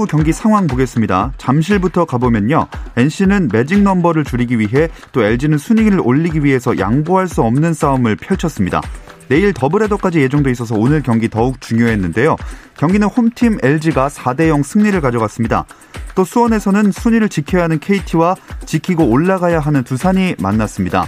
프로야구 0.00 0.06
경기 0.06 0.32
상황 0.32 0.66
보겠습니다. 0.66 1.32
잠실부터 1.36 2.06
가보면요. 2.06 2.66
NC는 2.96 3.50
매직 3.52 3.82
넘버를 3.82 4.24
줄이기 4.24 4.58
위해 4.58 4.88
또 5.12 5.22
LG는 5.22 5.58
순위를 5.58 6.00
올리기 6.02 6.42
위해서 6.42 6.78
양보할 6.78 7.28
수 7.28 7.42
없는 7.42 7.74
싸움을 7.74 8.16
펼쳤습니다. 8.16 8.80
내일 9.28 9.52
더블헤더까지 9.52 10.20
예정돼 10.20 10.50
있어서 10.52 10.74
오늘 10.74 11.02
경기 11.02 11.28
더욱 11.28 11.60
중요했는데요. 11.60 12.36
경기는 12.78 13.06
홈팀 13.06 13.58
LG가 13.62 14.08
4대0 14.08 14.62
승리를 14.62 14.98
가져갔습니다. 15.00 15.66
또 16.14 16.24
수원에서는 16.24 16.92
순위를 16.92 17.28
지켜야 17.28 17.64
하는 17.64 17.78
KT와 17.78 18.36
지키고 18.64 19.04
올라가야 19.04 19.60
하는 19.60 19.84
두산이 19.84 20.36
만났습니다. 20.38 21.06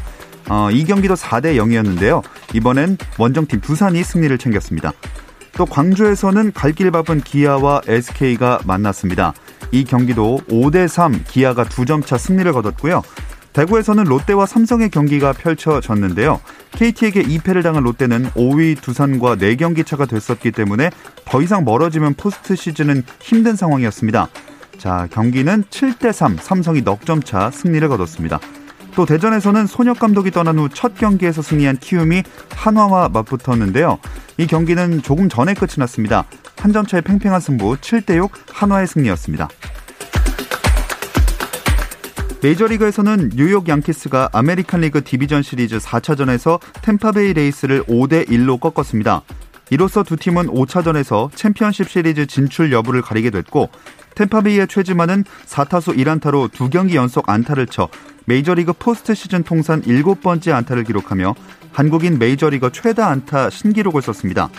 어, 0.51 0.71
이 0.71 0.85
경기도 0.85 1.15
4대 1.15 1.57
0이었는데요. 1.57 2.23
이번엔 2.55 2.99
원정팀 3.19 3.61
두산이 3.61 4.03
승리를 4.03 4.37
챙겼습니다. 4.39 4.93
또 5.57 5.67
광주에서는 5.67 6.53
갈 6.53 6.73
길 6.73 6.91
바쁜 6.91 7.21
기아와 7.21 7.83
SK가 7.87 8.61
만났습니다. 8.65 9.35
이 9.71 9.85
경기도 9.85 10.41
5대 10.49 10.89
3 10.89 11.25
기아가 11.29 11.65
2점 11.65 12.05
차 12.07 12.17
승리를 12.17 12.51
거뒀고요. 12.53 13.03
대구에서는 13.53 14.05
롯데와 14.05 14.47
삼성의 14.47 14.89
경기가 14.89 15.33
펼쳐졌는데요. 15.35 16.41
KT에게 16.73 17.23
2패를 17.23 17.63
당한 17.63 17.83
롯데는 17.83 18.31
5위 18.31 18.81
두산과 18.81 19.37
4경기 19.37 19.85
차가 19.85 20.07
됐었기 20.07 20.53
때문에 20.53 20.91
더 21.27 21.43
이상 21.43 21.65
멀어지면 21.65 22.15
포스트 22.15 22.57
시즌은 22.57 23.03
힘든 23.21 23.55
상황이었습니다. 23.55 24.29
자, 24.79 25.07
경기는 25.13 25.65
7대 25.65 26.13
3 26.13 26.39
삼성이 26.39 26.81
넉점 26.81 27.23
차 27.23 27.51
승리를 27.51 27.87
거뒀습니다. 27.89 28.41
또 28.95 29.07
대전에서는 29.07 29.67
손혁 29.67 29.99
감독이 29.99 30.31
떠난 30.31 30.59
후 30.59 30.69
첫 30.73 30.97
경기에서 30.97 31.43
승리한 31.43 31.79
키움이 31.79 32.23
한화와 32.55 33.09
맞붙었는데요. 33.11 33.99
이 34.39 34.47
경기는 34.47 35.03
조금 35.03 35.29
전에 35.29 35.55
끝이 35.55 35.73
났습니다. 35.79 36.25
한 36.57 36.73
점 36.73 36.87
차의 36.87 37.03
팽팽한 37.03 37.41
승부 37.41 37.77
7대 37.77 38.17
6 38.17 38.31
한화의 38.53 38.87
승리였습니다. 38.87 39.49
메이저리그에서는 42.43 43.31
뉴욕 43.35 43.69
양키스가 43.69 44.31
아메리칸 44.33 44.81
리그 44.81 45.05
디비전 45.05 45.43
시리즈 45.43 45.79
4차전에서 45.79 46.61
템파베이 46.83 47.35
레이스를 47.35 47.85
5대 47.85 48.29
1로 48.29 48.59
꺾었습니다. 48.61 49.23
이로써 49.71 50.03
두 50.03 50.17
팀은 50.17 50.49
5차전에서 50.49 51.31
챔피언십 51.35 51.89
시리즈 51.89 52.27
진출 52.27 52.73
여부를 52.73 53.01
가리게 53.03 53.31
됐고 53.31 53.71
템파베이의 54.17 54.69
최지만은 54.69 55.25
4타수 55.47 55.97
1안타로 55.97 56.51
두 56.53 56.69
경기 56.69 56.97
연속 56.97 57.29
안타를 57.29 57.67
쳐 57.67 57.89
메이저리그 58.27 58.73
포스트 58.75 59.15
시즌 59.15 59.43
통산 59.43 59.83
7번째 59.83 60.53
안타를 60.53 60.85
기록하며 60.85 61.35
한국인 61.73 62.19
메이저리거 62.19 62.71
최다 62.71 63.09
안타 63.09 63.51
신기록을 63.51 64.03
썼습니다. 64.03 64.51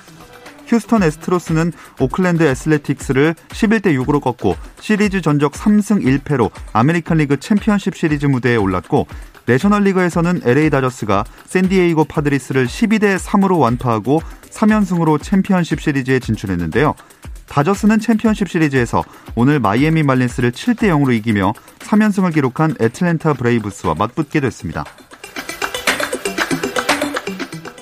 휴스턴 0.66 1.04
에스트로스는 1.04 1.72
오클랜드 2.00 2.44
애슬레틱스를 2.44 3.36
11대 3.50 3.88
6으로 4.02 4.22
꺾고 4.22 4.56
시리즈 4.80 5.22
전적 5.22 5.54
3승 5.54 6.04
1패로 6.04 6.52
아메리칸 6.72 7.18
리그 7.18 7.38
챔피언십 7.38 7.96
시리즈 7.96 8.26
무대에 8.26 8.56
올랐고 8.56 9.08
내셔널 9.46 9.84
리그에서는 9.84 10.42
LA 10.46 10.70
다저스가 10.70 11.26
샌디에이고 11.46 12.06
파드리스를 12.06 12.66
12대 12.66 13.20
3으로 13.20 13.60
완파하고 13.60 14.22
3연승으로 14.50 15.22
챔피언십 15.22 15.82
시리즈에 15.82 16.20
진출했는데요. 16.20 16.96
다저스는 17.48 18.00
챔피언십 18.00 18.50
시리즈에서 18.50 19.04
오늘 19.36 19.60
마이애미 19.60 20.04
말린스를 20.04 20.52
7대 20.52 20.90
0으로 20.90 21.14
이기며 21.14 21.54
3연승을 21.80 22.34
기록한 22.34 22.76
애틀랜타 22.80 23.34
브레이브스와 23.34 23.96
맞붙게 23.96 24.40
됐습니다. 24.40 24.84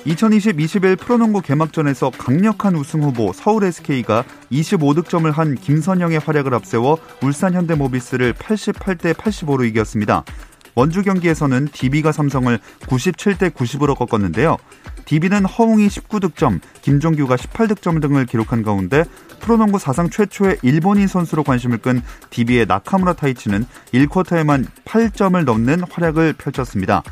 2020-21 0.06 0.98
프로농구 0.98 1.42
개막전에서 1.42 2.10
강력한 2.10 2.74
우승 2.74 3.02
후보 3.02 3.32
서울 3.32 3.64
SK가 3.64 4.24
25득점을 4.50 5.30
한 5.32 5.54
김선영의 5.54 6.18
활약을 6.18 6.54
앞세워 6.54 6.98
울산 7.22 7.54
현대모비스를 7.54 8.34
88대 8.34 9.14
85로 9.14 9.66
이겼습니다. 9.66 10.24
원주 10.74 11.02
경기에서는 11.02 11.68
DB가 11.72 12.12
삼성을 12.12 12.58
97대 12.80 13.50
90으로 13.50 13.96
꺾었는데요. 13.96 14.56
DB는 15.04 15.44
허웅이 15.44 15.88
19득점, 15.88 16.60
김종규가 16.80 17.36
18득점 17.36 18.00
등을 18.00 18.26
기록한 18.26 18.62
가운데 18.62 19.04
프로농구 19.40 19.78
사상 19.78 20.08
최초의 20.08 20.58
일본인 20.62 21.06
선수로 21.06 21.42
관심을 21.42 21.78
끈 21.78 22.02
DB의 22.30 22.66
나카무라 22.66 23.14
타이치는 23.14 23.66
1쿼터에만 23.92 24.66
8점을 24.84 25.44
넘는 25.44 25.82
활약을 25.90 26.34
펼쳤습니다. 26.34 27.02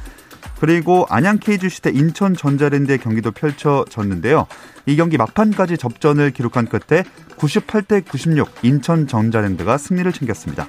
그리고 0.61 1.07
안양 1.09 1.39
KGC 1.39 1.83
대 1.83 1.91
인천 1.91 2.37
전자랜드의 2.37 2.99
경기도 2.99 3.31
펼쳐졌는데요. 3.33 4.47
이 4.87 4.97
경기 4.97 5.17
막판까지 5.17 5.79
접전을 5.79 6.33
기록한 6.33 6.67
끝에 6.67 7.03
98대 7.37 8.07
96 8.07 8.49
인천 8.63 9.07
전자랜드가 9.07 9.79
승리를 9.79 10.13
챙겼습니다. 10.13 10.69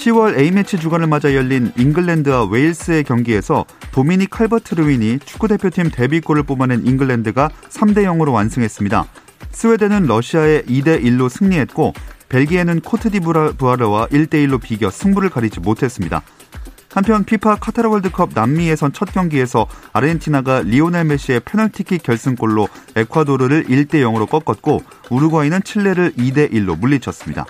10월 0.00 0.38
A매치 0.38 0.78
주간을 0.78 1.06
맞아 1.08 1.34
열린 1.34 1.72
잉글랜드와 1.76 2.46
웨일스의 2.46 3.04
경기에서 3.04 3.66
도미닉 3.92 4.30
칼버트 4.30 4.74
르윈이 4.74 5.18
축구대표팀 5.18 5.90
데뷔골을 5.90 6.44
뽑아낸 6.44 6.86
잉글랜드가 6.86 7.50
3대 7.68 8.04
0으로 8.04 8.32
완승했습니다. 8.32 9.04
스웨덴은 9.50 10.06
러시아에 10.06 10.62
2대 10.62 11.04
1로 11.04 11.28
승리했고 11.28 11.92
벨기에는 12.30 12.80
코트디부아르와 12.80 14.06
1대 14.06 14.46
1로 14.46 14.58
비겨 14.58 14.90
승부를 14.90 15.28
가리지 15.28 15.60
못했습니다. 15.60 16.22
한편 16.92 17.24
피파 17.24 17.56
카타르 17.56 17.90
월드컵 17.90 18.30
남미예선 18.34 18.94
첫 18.94 19.12
경기에서 19.12 19.66
아르헨티나가 19.92 20.62
리오넬 20.62 21.04
메시의 21.04 21.40
페널티킥 21.44 22.02
결승골로 22.02 22.68
에콰도르를 22.96 23.64
1대 23.64 23.96
0으로 23.96 24.26
꺾었고 24.26 24.82
우루과이는 25.10 25.62
칠레를 25.62 26.12
2대 26.12 26.50
1로 26.52 26.78
물리쳤습니다. 26.78 27.44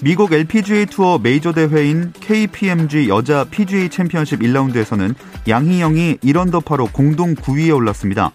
미국 0.00 0.32
LPGA 0.32 0.86
투어 0.86 1.18
메이저 1.18 1.52
대회인 1.52 2.12
KPMG 2.20 3.08
여자 3.08 3.44
PGA 3.44 3.88
챔피언십 3.88 4.38
1라운드에서는 4.40 5.14
양희영이 5.48 6.18
1언더파로 6.18 6.92
공동 6.92 7.34
9위에 7.34 7.74
올랐습니다. 7.74 8.30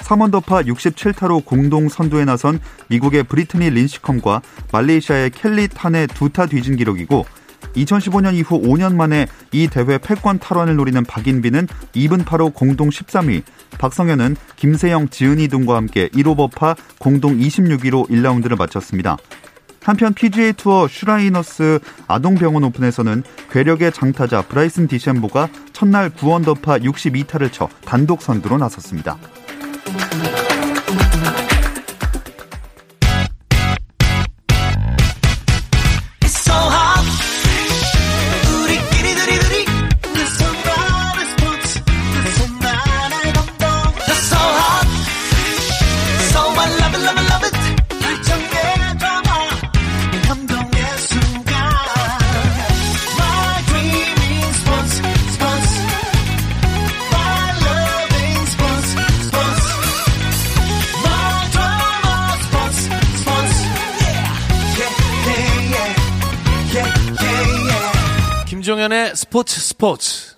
3언더파 0.00 0.66
67타로 0.66 1.44
공동 1.44 1.88
선두에 1.88 2.24
나선 2.24 2.60
미국의 2.88 3.22
브리트니 3.24 3.70
린시컴과 3.70 4.42
말레이시아의 4.72 5.30
켈리 5.30 5.68
탄의 5.68 6.08
두 6.08 6.28
타 6.28 6.46
뒤진 6.46 6.76
기록이고 6.76 7.24
2015년 7.74 8.34
이후 8.34 8.60
5년 8.60 8.94
만에 8.94 9.26
이 9.52 9.68
대회 9.68 9.98
패권 9.98 10.38
탈환을 10.38 10.76
노리는 10.76 11.02
박인비는 11.04 11.68
2분파로 11.94 12.54
공동 12.54 12.88
13위, 12.88 13.42
박성현은 13.78 14.36
김세영, 14.56 15.08
지은이 15.08 15.48
등과 15.48 15.76
함께 15.76 16.08
1오버파 16.08 16.76
공동 16.98 17.38
26위로 17.38 18.08
1라운드를 18.08 18.58
마쳤습니다. 18.58 19.16
한편 19.88 20.12
PGA 20.12 20.52
투어 20.52 20.86
슈라이너스 20.86 21.78
아동병원 22.08 22.62
오픈에서는 22.64 23.22
괴력의 23.50 23.90
장타자 23.90 24.42
브라이슨 24.42 24.86
디셈보가 24.86 25.48
첫날 25.72 26.10
9언더파 26.10 26.84
62타를 26.84 27.50
쳐 27.50 27.70
단독 27.86 28.20
선두로 28.20 28.58
나섰습니다. 28.58 29.16
스포츠 69.38 69.60
스포츠 69.60 70.34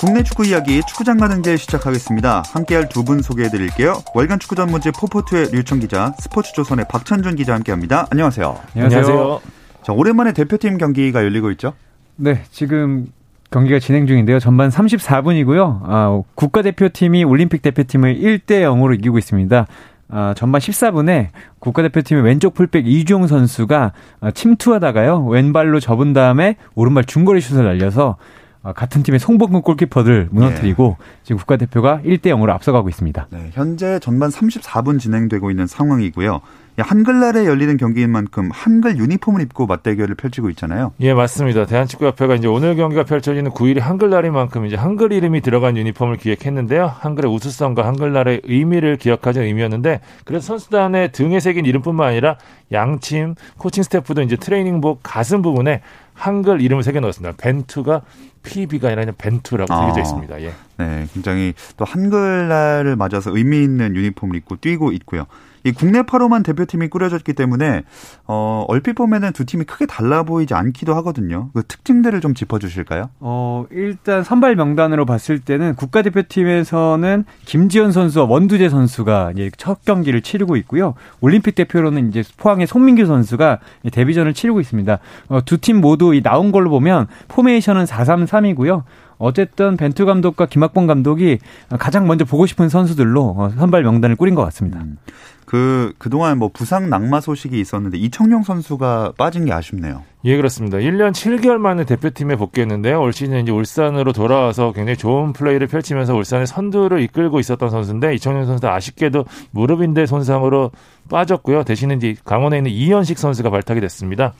국내 0.00 0.24
축구 0.24 0.44
이야기 0.44 0.80
축구장 0.88 1.18
가는 1.18 1.40
길 1.40 1.56
시작하겠습니다. 1.56 2.42
함께할 2.52 2.88
두 2.88 3.04
분 3.04 3.22
소개해드릴게요. 3.22 4.02
월간 4.12 4.40
축구 4.40 4.56
전문지 4.56 4.90
포포투의 4.90 5.50
류청 5.52 5.78
기자, 5.78 6.12
스포츠조선의 6.18 6.86
박찬준 6.88 7.36
기자 7.36 7.54
함께합니다. 7.54 8.08
안녕하세요. 8.10 8.58
안녕하세요. 8.74 9.40
자, 9.84 9.92
오랜만에 9.92 10.32
대표팀 10.32 10.78
경기가 10.78 11.22
열리고 11.22 11.52
있죠? 11.52 11.74
네, 12.16 12.42
지금 12.50 13.06
경기가 13.52 13.78
진행 13.78 14.08
중인데요. 14.08 14.40
전반 14.40 14.68
34분이고요. 14.70 15.82
아, 15.84 16.22
국가대표팀이 16.34 17.22
올림픽 17.22 17.62
대표팀을 17.62 18.16
1대 18.16 18.62
0으로 18.62 18.94
이기고 18.98 19.18
있습니다. 19.18 19.66
아, 20.08 20.34
전반 20.36 20.60
14분에 20.60 21.28
국가대표팀의 21.58 22.22
왼쪽 22.22 22.54
풀백 22.54 22.86
이주용 22.86 23.26
선수가 23.26 23.92
아, 24.20 24.30
침투하다가요. 24.30 25.26
왼발로 25.26 25.80
접은 25.80 26.12
다음에 26.12 26.56
오른발 26.74 27.04
중거리 27.04 27.40
슛을 27.40 27.64
날려서 27.64 28.16
아, 28.20 28.45
같은 28.74 29.02
팀의 29.02 29.20
송범근 29.20 29.62
골키퍼를 29.62 30.28
무너뜨리고 30.30 30.96
네. 30.98 31.04
지금 31.22 31.38
국가대표가 31.38 32.00
1대 32.04 32.26
0으로 32.26 32.50
앞서가고 32.50 32.88
있습니다. 32.88 33.28
네, 33.30 33.50
현재 33.52 33.98
전반 34.00 34.30
34분 34.30 34.98
진행되고 34.98 35.50
있는 35.50 35.66
상황이고요. 35.66 36.40
한글날에 36.78 37.46
열리는 37.46 37.76
경기인 37.78 38.10
만큼 38.10 38.50
한글 38.52 38.98
유니폼을 38.98 39.40
입고 39.42 39.66
맞대결을 39.66 40.14
펼치고 40.14 40.50
있잖아요. 40.50 40.92
예, 41.00 41.14
맞습니다. 41.14 41.64
대한축구협회가 41.64 42.34
이제 42.34 42.48
오늘 42.48 42.76
경기가 42.76 43.04
펼쳐지는 43.04 43.50
9일이 43.52 43.80
한글날인 43.80 44.32
만큼 44.34 44.66
이제 44.66 44.76
한글 44.76 45.12
이름이 45.12 45.40
들어간 45.40 45.76
유니폼을 45.78 46.18
기획했는데요. 46.18 46.86
한글의 46.86 47.32
우수성과 47.32 47.86
한글날의 47.86 48.42
의미를 48.44 48.96
기억하는 48.96 49.42
의미였는데 49.42 50.00
그래서 50.24 50.46
선수단의 50.48 51.12
등에 51.12 51.40
새긴 51.40 51.64
이름뿐만 51.64 52.08
아니라 52.08 52.36
양침, 52.72 53.36
코칭 53.56 53.82
스태프도 53.82 54.22
이제 54.22 54.36
트레이닝복 54.36 55.00
가슴 55.02 55.40
부분에 55.40 55.80
한글 56.12 56.60
이름을 56.60 56.82
새겨 56.82 57.00
넣었습니다. 57.00 57.36
벤투가 57.38 58.02
PB가 58.46 58.88
아니라 58.88 59.12
벤투라고 59.16 59.72
아, 59.72 59.80
새겨져 59.82 60.00
있습니다. 60.00 60.42
예. 60.42 60.52
네, 60.78 61.06
굉장히 61.14 61.54
또 61.76 61.84
한글날을 61.84 62.96
맞아서 62.96 63.34
의미 63.34 63.62
있는 63.62 63.94
유니폼을 63.96 64.36
입고 64.36 64.56
뛰고 64.56 64.92
있고요. 64.92 65.24
이 65.64 65.72
국내파로만 65.72 66.44
대표팀이 66.44 66.86
꾸려졌기 66.88 67.32
때문에 67.32 67.82
어 68.28 68.64
얼핏 68.68 68.92
보면은 68.92 69.32
두 69.32 69.44
팀이 69.44 69.64
크게 69.64 69.86
달라 69.86 70.22
보이지 70.22 70.54
않기도 70.54 70.94
하거든요. 70.96 71.50
그 71.54 71.64
특징들을 71.66 72.20
좀 72.20 72.34
짚어주실까요? 72.34 73.10
어 73.18 73.64
일단 73.72 74.22
선발 74.22 74.54
명단으로 74.54 75.06
봤을 75.06 75.40
때는 75.40 75.74
국가대표팀에서는 75.74 77.24
김지현 77.46 77.90
선수와 77.90 78.26
원두재 78.26 78.68
선수가 78.68 79.32
이제 79.34 79.50
첫 79.56 79.84
경기를 79.84 80.20
치르고 80.22 80.54
있고요. 80.58 80.94
올림픽 81.20 81.56
대표로는 81.56 82.10
이제 82.10 82.22
포항의 82.36 82.68
송민규 82.68 83.06
선수가 83.06 83.58
데뷔전을 83.90 84.34
치르고 84.34 84.60
있습니다. 84.60 84.98
어, 85.28 85.40
두 85.44 85.56
팀 85.56 85.80
모두 85.80 86.14
이 86.14 86.22
나온 86.22 86.52
걸로 86.52 86.70
보면 86.70 87.08
포메이션은 87.28 87.86
4-3-3 87.86 88.35
이고요. 88.44 88.84
어쨌든 89.18 89.76
벤투 89.76 90.04
감독과 90.04 90.46
김학봉 90.46 90.86
감독이 90.86 91.38
가장 91.78 92.06
먼저 92.06 92.24
보고 92.24 92.46
싶은 92.46 92.68
선수들로 92.68 93.34
어, 93.38 93.50
선발 93.56 93.82
명단을 93.82 94.16
꾸린 94.16 94.34
것 94.34 94.44
같습니다. 94.44 94.80
음. 94.80 94.98
그 95.46 95.92
그동안 95.98 96.38
뭐 96.38 96.50
부상 96.52 96.90
낙마 96.90 97.20
소식이 97.20 97.58
있었는데 97.58 97.98
이청용 97.98 98.42
선수가 98.42 99.12
빠진 99.16 99.44
게 99.44 99.52
아쉽네요. 99.52 100.02
예, 100.24 100.36
그렇습니다. 100.36 100.78
1년 100.78 101.12
7개월 101.12 101.58
만에 101.58 101.84
대표팀에 101.84 102.34
복귀했는데요. 102.34 103.00
올 103.00 103.12
시즌 103.12 103.38
이제 103.38 103.52
울산으로 103.52 104.12
돌아와서 104.12 104.72
굉장히 104.72 104.96
좋은 104.96 105.32
플레이를 105.32 105.68
펼치면서 105.68 106.16
울산의 106.16 106.48
선두를 106.48 107.00
이끌고 107.02 107.38
있었던 107.38 107.70
선수인데 107.70 108.14
이청용 108.16 108.44
선수 108.44 108.66
아쉽게도 108.66 109.24
무릎인대 109.52 110.06
손상으로 110.06 110.72
빠졌고요. 111.08 111.62
대신에 111.62 111.94
이제 111.94 112.16
강원에 112.24 112.58
있는 112.58 112.72
이현식 112.72 113.16
선수가 113.16 113.48
발탁이 113.48 113.80
됐습니다. 113.80 114.34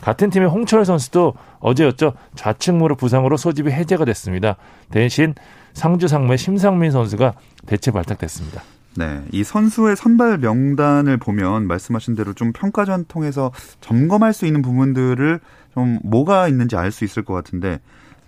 같은 0.00 0.30
팀의 0.30 0.48
홍철 0.48 0.84
선수도 0.84 1.34
어제였죠. 1.60 2.14
좌측 2.34 2.76
무릎 2.76 2.98
부상으로 2.98 3.36
소집이 3.36 3.70
해제가 3.70 4.04
됐습니다. 4.04 4.56
대신 4.90 5.34
상주 5.74 6.08
상무의 6.08 6.38
심상민 6.38 6.90
선수가 6.90 7.34
대체 7.66 7.90
발탁됐습니다. 7.90 8.62
네, 8.96 9.22
이 9.30 9.44
선수의 9.44 9.94
선발 9.94 10.38
명단을 10.38 11.16
보면 11.16 11.68
말씀하신 11.68 12.16
대로 12.16 12.32
좀 12.32 12.52
평가전 12.52 13.04
통해서 13.06 13.52
점검할 13.80 14.32
수 14.32 14.46
있는 14.46 14.62
부분들을 14.62 15.38
좀 15.74 15.98
뭐가 16.02 16.48
있는지 16.48 16.76
알 16.76 16.90
수 16.90 17.04
있을 17.04 17.24
것 17.24 17.34
같은데 17.34 17.78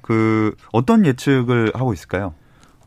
그 0.03 0.55
어떤 0.73 1.05
예측을 1.05 1.73
하고 1.75 1.93
있을까요? 1.93 2.35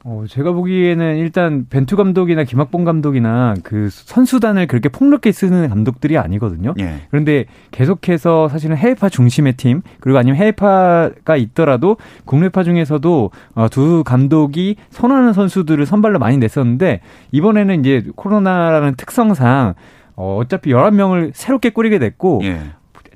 어, 0.08 0.24
제가 0.30 0.52
보기에는 0.52 1.18
일단 1.18 1.66
벤투 1.68 1.96
감독이나 1.96 2.44
김학봉 2.44 2.84
감독이나 2.84 3.56
그 3.64 3.90
선수단을 3.90 4.68
그렇게 4.68 4.88
폭넓게 4.88 5.32
쓰는 5.32 5.68
감독들이 5.68 6.20
아니거든요. 6.20 6.76
예. 6.80 7.02
그런데 7.10 7.46
계속해서 7.72 8.48
사실은 8.48 8.78
해외파 8.78 9.10
중심의 9.10 9.54
팀 9.54 9.82
그리고 10.00 10.20
아니면 10.20 10.38
해외파가 10.38 11.38
있더라도 11.38 11.98
국내파 12.26 12.64
중에서도 12.64 13.32
어, 13.56 13.68
두 13.70 14.04
감독이 14.04 14.76
선호하는 14.92 15.34
선수들을 15.34 15.84
선발로 15.88 16.20
많이 16.20 16.38
냈었는데 16.38 17.02
이번에는 17.32 17.80
이제 17.80 18.06
코로나라는 18.16 18.94
특성상 18.98 19.74
어, 20.16 20.38
어차피 20.40 20.70
11명을 20.70 21.32
새롭게 21.34 21.72
꾸리게 21.72 21.98
됐고 21.98 22.42
예. 22.44 22.60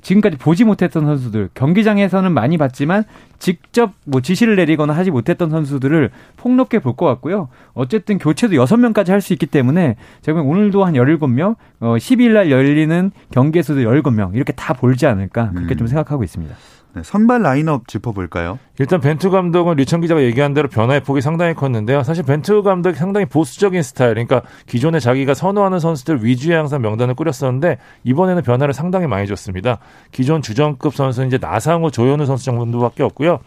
지금까지 0.02 0.36
보지 0.38 0.64
못했던 0.64 1.04
선수들 1.06 1.50
경기장에서는 1.54 2.32
많이 2.32 2.58
봤지만 2.58 3.04
직접 3.38 3.92
뭐 4.04 4.20
지시를 4.20 4.56
내리거나 4.56 4.92
하지 4.94 5.10
못했던 5.10 5.50
선수들을 5.50 6.10
폭넓게 6.36 6.78
볼 6.78 6.94
것 6.96 7.06
같고요. 7.06 7.48
어쨌든 7.74 8.18
교체도 8.18 8.54
6명까지 8.56 9.08
할 9.08 9.20
수 9.20 9.32
있기 9.32 9.46
때문에 9.46 9.96
제가 10.22 10.40
오늘도 10.42 10.84
한 10.84 10.94
17명, 10.94 11.56
어 11.80 11.94
12일 11.96 12.30
날 12.32 12.50
열리는 12.50 13.10
경기에서도 13.30 13.80
17명 13.80 14.34
이렇게 14.34 14.52
다 14.52 14.72
볼지 14.74 15.06
않을까 15.06 15.50
그렇게 15.52 15.74
음. 15.74 15.78
좀 15.78 15.86
생각하고 15.86 16.24
있습니다. 16.24 16.54
네, 16.92 17.02
선발 17.04 17.42
라인업 17.42 17.86
짚어볼까요? 17.86 18.58
일단 18.80 19.00
벤투 19.00 19.30
감독은 19.30 19.76
류청 19.76 20.00
기자가 20.00 20.22
얘기한 20.22 20.54
대로 20.54 20.68
변화의 20.68 21.00
폭이 21.02 21.20
상당히 21.20 21.54
컸는데요. 21.54 22.02
사실 22.02 22.24
벤투 22.24 22.64
감독이 22.64 22.96
상당히 22.96 23.26
보수적인 23.26 23.82
스타일, 23.82 24.14
그러니까 24.14 24.42
기존에 24.66 24.98
자기가 24.98 25.34
선호하는 25.34 25.78
선수들 25.78 26.24
위주의 26.24 26.56
항상 26.56 26.82
명단을 26.82 27.14
꾸렸었는데 27.14 27.78
이번에는 28.02 28.42
변화를 28.42 28.74
상당히 28.74 29.06
많이 29.06 29.28
줬습니다. 29.28 29.78
기존 30.10 30.42
주전급 30.42 30.94
선수는 30.94 31.28
이제 31.28 31.38
나상호, 31.38 31.90
조현우 31.90 32.26
선수 32.26 32.46
정도밖에 32.46 33.04
없고요. 33.04 33.38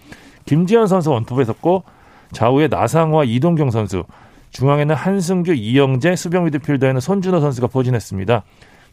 김지현 0.46 0.88
선수 0.88 1.12
원톱에 1.12 1.44
섰고 1.44 1.84
좌우에 2.32 2.68
나상호와 2.68 3.26
이동경 3.26 3.72
선수, 3.72 4.06
중앙에는 4.52 4.96
한승규, 4.96 5.54
이영재, 5.54 6.16
수병 6.16 6.46
미드필더에는 6.46 7.02
손준호 7.02 7.42
선수가 7.42 7.68
포진했습니다. 7.68 8.44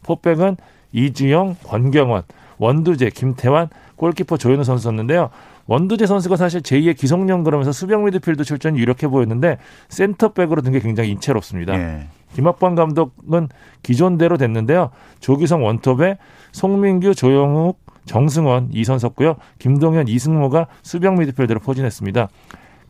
포백은 0.02 0.56
이주영, 0.92 1.56
권경원, 1.64 2.22
원두재, 2.58 3.10
김태환, 3.10 3.68
골키퍼 4.00 4.38
조현우 4.38 4.64
선수였는데요. 4.64 5.28
원두재 5.66 6.06
선수가 6.06 6.36
사실 6.36 6.62
제2의 6.62 6.96
기성용 6.96 7.44
그러면서 7.44 7.70
수병 7.70 8.06
미드필드 8.06 8.44
출전이 8.44 8.78
유력해 8.78 9.08
보였는데 9.08 9.58
센터백으로 9.90 10.62
든 10.62 10.70
게 10.72 10.80
굉장히 10.80 11.10
인체롭습니다. 11.10 11.74
예. 11.74 12.06
김학범 12.32 12.76
감독은 12.76 13.48
기존대로 13.82 14.38
됐는데요. 14.38 14.90
조기성 15.18 15.64
원톱에 15.64 16.16
송민규, 16.52 17.14
조영욱, 17.14 17.78
정승원, 18.06 18.70
이선석고요. 18.72 19.36
김동현, 19.58 20.08
이승모가 20.08 20.68
수병 20.82 21.16
미드필드로 21.16 21.60
포진했습니다. 21.60 22.28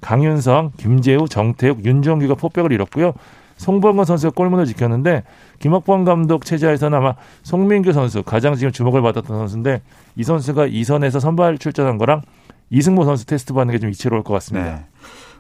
강윤성, 0.02 0.72
김재우, 0.76 1.26
정태욱, 1.26 1.84
윤정규가 1.84 2.34
포백을 2.34 2.70
잃었고요. 2.70 3.14
송범근 3.60 4.06
선수가 4.06 4.32
골문을 4.34 4.64
지켰는데 4.64 5.22
김학범 5.58 6.04
감독 6.06 6.46
체제에서는 6.46 6.96
아마 6.96 7.14
송민규 7.42 7.92
선수 7.92 8.22
가장 8.22 8.54
지금 8.54 8.72
주목을 8.72 9.02
받았던 9.02 9.36
선수인데 9.36 9.82
이 10.16 10.24
선수가 10.24 10.64
이선에서 10.66 11.20
선발 11.20 11.58
출전한 11.58 11.98
거랑 11.98 12.22
이승모 12.70 13.04
선수 13.04 13.26
테스트 13.26 13.52
받는 13.52 13.72
게 13.72 13.78
좀 13.78 13.90
이치로울 13.90 14.22
것 14.22 14.32
같습니다. 14.34 14.76
네. 14.76 14.84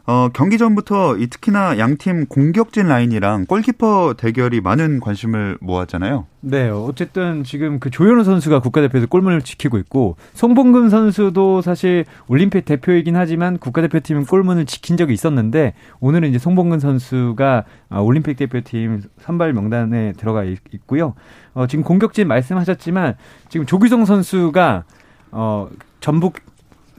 어, 0.06 0.28
경기 0.32 0.58
전부터 0.58 1.16
이 1.18 1.26
특히나 1.28 1.78
양팀 1.78 2.26
공격진 2.26 2.88
라인이랑 2.88 3.46
골키퍼 3.46 4.14
대결이 4.16 4.60
많은 4.60 5.00
관심을 5.00 5.58
모았잖아요. 5.60 6.26
네, 6.42 6.70
어쨌든 6.70 7.44
지금 7.44 7.78
그 7.80 7.90
조현우 7.90 8.24
선수가 8.24 8.60
국가대표에서 8.60 9.06
골문을 9.06 9.42
지키고 9.42 9.78
있고 9.78 10.16
송봉근 10.32 10.88
선수도 10.88 11.60
사실 11.60 12.06
올림픽 12.28 12.64
대표이긴 12.64 13.14
하지만 13.14 13.58
국가대표팀은 13.58 14.24
골문을 14.24 14.64
지킨 14.64 14.96
적이 14.96 15.12
있었는데 15.12 15.74
오늘은 16.00 16.30
이제 16.30 16.38
송봉근 16.38 16.80
선수가 16.80 17.64
아, 17.90 18.00
올림픽 18.00 18.36
대표팀 18.36 19.02
선발 19.20 19.52
명단에 19.52 20.12
들어가 20.12 20.44
있고요. 20.44 21.14
어, 21.52 21.66
지금 21.66 21.84
공격진 21.84 22.26
말씀하셨지만 22.26 23.16
지금 23.48 23.66
조규성 23.66 24.06
선수가 24.06 24.84
어 25.32 25.68
전북 26.00 26.34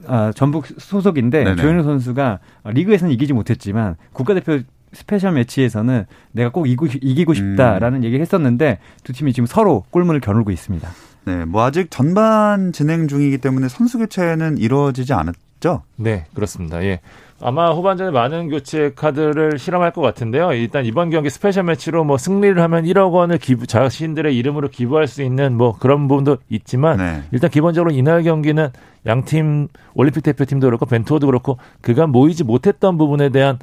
아, 0.06 0.32
전북 0.34 0.66
소속인데 0.66 1.44
네네. 1.44 1.56
조현우 1.56 1.82
선수가 1.82 2.38
리그에서는 2.64 3.12
이기지 3.12 3.32
못했지만 3.32 3.96
국가대표 4.12 4.60
스페셜 4.92 5.32
매치에서는 5.32 6.04
내가 6.32 6.50
꼭 6.50 6.66
이기고, 6.66 6.86
이기고 7.00 7.34
싶다라는 7.34 8.00
음. 8.00 8.04
얘기를 8.04 8.20
했었는데 8.20 8.78
두 9.04 9.12
팀이 9.12 9.32
지금 9.32 9.46
서로 9.46 9.84
골문을 9.90 10.20
겨누고 10.20 10.50
있습니다. 10.50 10.88
네, 11.24 11.44
뭐 11.44 11.64
아직 11.64 11.90
전반 11.90 12.72
진행 12.72 13.08
중이기 13.08 13.38
때문에 13.38 13.68
선수 13.68 13.98
교체는 13.98 14.58
이루어지지 14.58 15.12
않았 15.14 15.34
맞죠? 15.62 15.82
네, 15.96 16.26
그렇습니다. 16.34 16.82
예. 16.82 17.00
아마 17.44 17.72
후반전에 17.72 18.12
많은 18.12 18.48
교체 18.50 18.92
카드를 18.94 19.58
실험할 19.58 19.90
것 19.90 20.00
같은데요. 20.00 20.52
일단 20.52 20.86
이번 20.86 21.10
경기 21.10 21.28
스페셜 21.28 21.64
매치로 21.64 22.04
뭐 22.04 22.16
승리를 22.16 22.60
하면 22.62 22.84
1억 22.84 23.12
원을 23.12 23.38
기부, 23.38 23.66
자신들의 23.66 24.36
이름으로 24.36 24.68
기부할 24.68 25.08
수 25.08 25.22
있는 25.22 25.56
뭐 25.56 25.76
그런 25.76 26.06
부분도 26.06 26.38
있지만 26.48 26.98
네. 26.98 27.22
일단 27.32 27.50
기본적으로 27.50 27.90
이날 27.90 28.22
경기는 28.22 28.70
양팀 29.06 29.68
올림픽 29.94 30.22
대표팀도 30.22 30.68
그렇고 30.68 30.86
벤투어도 30.86 31.26
그렇고 31.26 31.58
그간 31.80 32.10
모이지 32.10 32.44
못했던 32.44 32.96
부분에 32.96 33.30
대한 33.30 33.58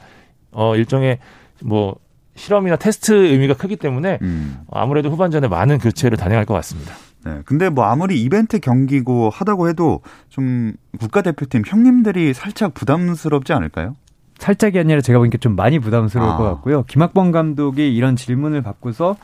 어 0.51 0.75
일종의 0.75 1.19
뭐 1.63 1.95
실험이나 2.35 2.75
테스트 2.75 3.13
의미가 3.13 3.53
크기 3.53 3.77
때문에 3.77 4.19
음. 4.21 4.59
아무래도 4.71 5.09
후반전에 5.09 5.47
많은 5.47 5.77
교체를 5.77 6.17
단행할 6.17 6.45
것 6.45 6.53
같습니다. 6.55 6.93
네. 7.29 7.41
근데 7.45 7.69
뭐 7.69 7.85
아무리 7.85 8.21
이벤트 8.21 8.59
경기고 8.59 9.29
하다고 9.29 9.69
해도 9.69 10.01
좀 10.29 10.73
국가대표팀 10.99 11.63
형님들이 11.65 12.33
살짝 12.33 12.73
부담스럽지 12.73 13.53
않을까요? 13.53 13.95
살짝이 14.37 14.79
아니라 14.79 15.01
제가 15.01 15.19
보니까 15.19 15.37
좀 15.37 15.55
많이 15.55 15.79
부담스러울 15.79 16.29
아. 16.29 16.37
것 16.37 16.43
같고요. 16.43 16.83
김학범 16.83 17.31
감독이 17.31 17.93
이런 17.95 18.15
질문을 18.15 18.61
받고서 18.61 19.15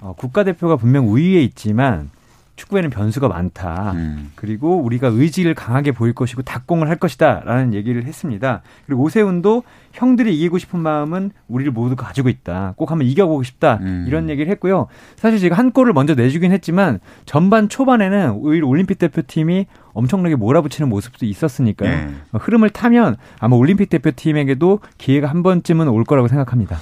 어, 0.00 0.14
국가대표가 0.16 0.76
분명 0.76 1.08
우위에 1.08 1.42
있지만 1.42 2.10
축구에는 2.56 2.90
변수가 2.90 3.28
많다. 3.28 3.92
음. 3.92 4.32
그리고 4.34 4.78
우리가 4.78 5.08
의지를 5.08 5.54
강하게 5.54 5.92
보일 5.92 6.14
것이고 6.14 6.42
닭공을 6.42 6.88
할 6.88 6.96
것이다라는 6.96 7.74
얘기를 7.74 8.04
했습니다. 8.04 8.62
그리고 8.86 9.02
오세훈도 9.02 9.62
형들이 9.92 10.34
이기고 10.36 10.58
싶은 10.58 10.80
마음은 10.80 11.30
우리를 11.48 11.70
모두 11.72 11.96
가지고 11.96 12.28
있다. 12.28 12.74
꼭 12.76 12.90
한번 12.90 13.06
이겨보고 13.06 13.42
싶다. 13.42 13.78
음. 13.82 14.04
이런 14.08 14.28
얘기를 14.28 14.50
했고요. 14.52 14.88
사실 15.16 15.38
제가 15.38 15.56
한 15.56 15.70
골을 15.70 15.92
먼저 15.92 16.14
내주긴 16.14 16.52
했지만 16.52 16.98
전반 17.26 17.68
초반에는 17.68 18.32
오히려 18.32 18.66
올림픽 18.66 18.98
대표팀이 18.98 19.66
엄청나게 19.92 20.36
몰아붙이는 20.36 20.88
모습도 20.88 21.24
있었으니까요. 21.24 21.90
네. 21.90 22.10
흐름을 22.32 22.70
타면 22.70 23.16
아마 23.38 23.56
올림픽 23.56 23.88
대표팀에게도 23.88 24.80
기회가 24.98 25.28
한 25.28 25.42
번쯤은 25.42 25.88
올 25.88 26.04
거라고 26.04 26.28
생각합니다. 26.28 26.78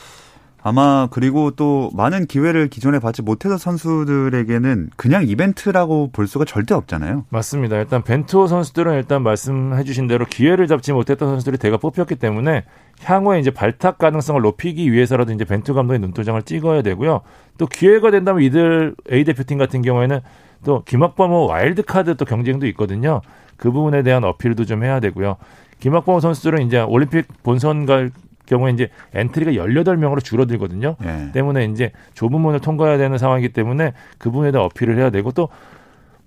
아마 0.67 1.09
그리고 1.11 1.51
또 1.51 1.91
많은 1.93 2.25
기회를 2.25 2.69
기존에 2.69 2.99
받지 2.99 3.21
못해서 3.21 3.59
선수들에게는 3.59 4.89
그냥 4.97 5.29
이벤트라고 5.29 6.09
볼 6.11 6.27
수가 6.27 6.47
절대 6.47 6.73
없잖아요. 6.73 7.27
맞습니다. 7.29 7.77
일단 7.77 8.03
벤투호 8.03 8.47
선수들은 8.47 8.95
일단 8.95 9.23
말씀해 9.23 9.85
주신 9.85 10.07
대로 10.07 10.25
기회를 10.25 10.67
잡지 10.67 10.95
못했던 10.95 11.29
선수들이 11.29 11.59
대거 11.59 11.77
뽑혔기 11.77 12.15
때문에 12.15 12.65
향후에 13.03 13.41
이제 13.41 13.51
발탁 13.51 13.99
가능성을 13.99 14.41
높이기 14.41 14.91
위해서라도 14.91 15.35
이제 15.35 15.45
벤투 15.45 15.75
감독의 15.75 16.01
눈도장을 16.01 16.43
찍어야 16.45 16.81
되고요. 16.81 17.21
또 17.59 17.67
기회가 17.67 18.11
된다면 18.11 18.43
이들 18.43 18.95
A 19.13 19.25
대표팀 19.25 19.59
같은 19.59 19.83
경우에는 19.83 20.21
또 20.65 20.83
김학범호 20.85 21.47
와일드카드 21.47 22.17
또 22.17 22.25
경쟁도 22.25 22.67
있거든요. 22.69 23.21
그 23.59 23.71
부분에 23.71 24.03
대한 24.03 24.25
어필도 24.25 24.65
좀 24.65 24.83
해야 24.83 24.99
되고요. 24.99 25.37
김학범 25.81 26.21
선수들은 26.21 26.67
이제 26.67 26.81
올림픽 26.81 27.27
본선 27.43 27.85
갈 27.85 28.11
경우에 28.47 28.73
이제 28.73 28.89
엔트리가 29.15 29.53
18명으로 29.53 30.23
줄어들거든요. 30.23 30.97
네. 31.01 31.31
때문에 31.33 31.65
이제 31.67 31.93
좁은 32.15 32.41
문을 32.41 32.61
통과해야 32.61 32.99
되는 32.99 33.17
상황이기 33.19 33.51
때문에 33.51 33.93
그 34.19 34.31
부분에 34.31 34.51
대한 34.53 34.65
어필을 34.67 34.99
해야 34.99 35.11
되고 35.11 35.31
또 35.33 35.49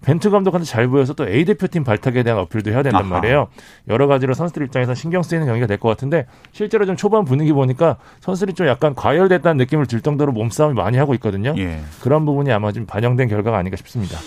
벤투 0.06 0.30
감독한테 0.30 0.64
잘 0.66 0.88
보여서 0.88 1.14
또 1.14 1.28
A 1.28 1.44
대표팀 1.44 1.84
발탁에 1.84 2.22
대한 2.22 2.40
어필도 2.40 2.70
해야 2.72 2.84
된단 2.84 3.02
아하. 3.02 3.10
말이에요. 3.16 3.48
여러 3.88 4.06
가지로 4.06 4.36
선수들 4.36 4.64
입장에서 4.66 4.94
신경 4.94 5.24
쓰이는 5.24 5.48
경기가 5.48 5.66
될 5.66 5.78
것 5.80 5.90
같은데 5.90 6.28
실제로 6.52 6.86
좀 6.86 6.96
초반 6.96 7.26
분위기 7.26 7.52
보니까 7.52 7.98
선수들이 8.20 8.54
좀 8.54 8.68
약간 8.68 8.94
과열됐다는 8.94 9.58
느낌을 9.58 9.88
들 9.88 10.02
정도로 10.02 10.32
몸싸움을 10.34 10.76
많이 10.76 10.98
하고 10.98 11.14
있거든요. 11.16 11.56
예. 11.58 11.80
그런 12.02 12.26
부분이 12.26 12.52
아마 12.52 12.72
좀 12.72 12.86
반영된 12.86 13.28
결과가 13.28 13.58
아닌가 13.58 13.76
싶습니다. 13.76 14.18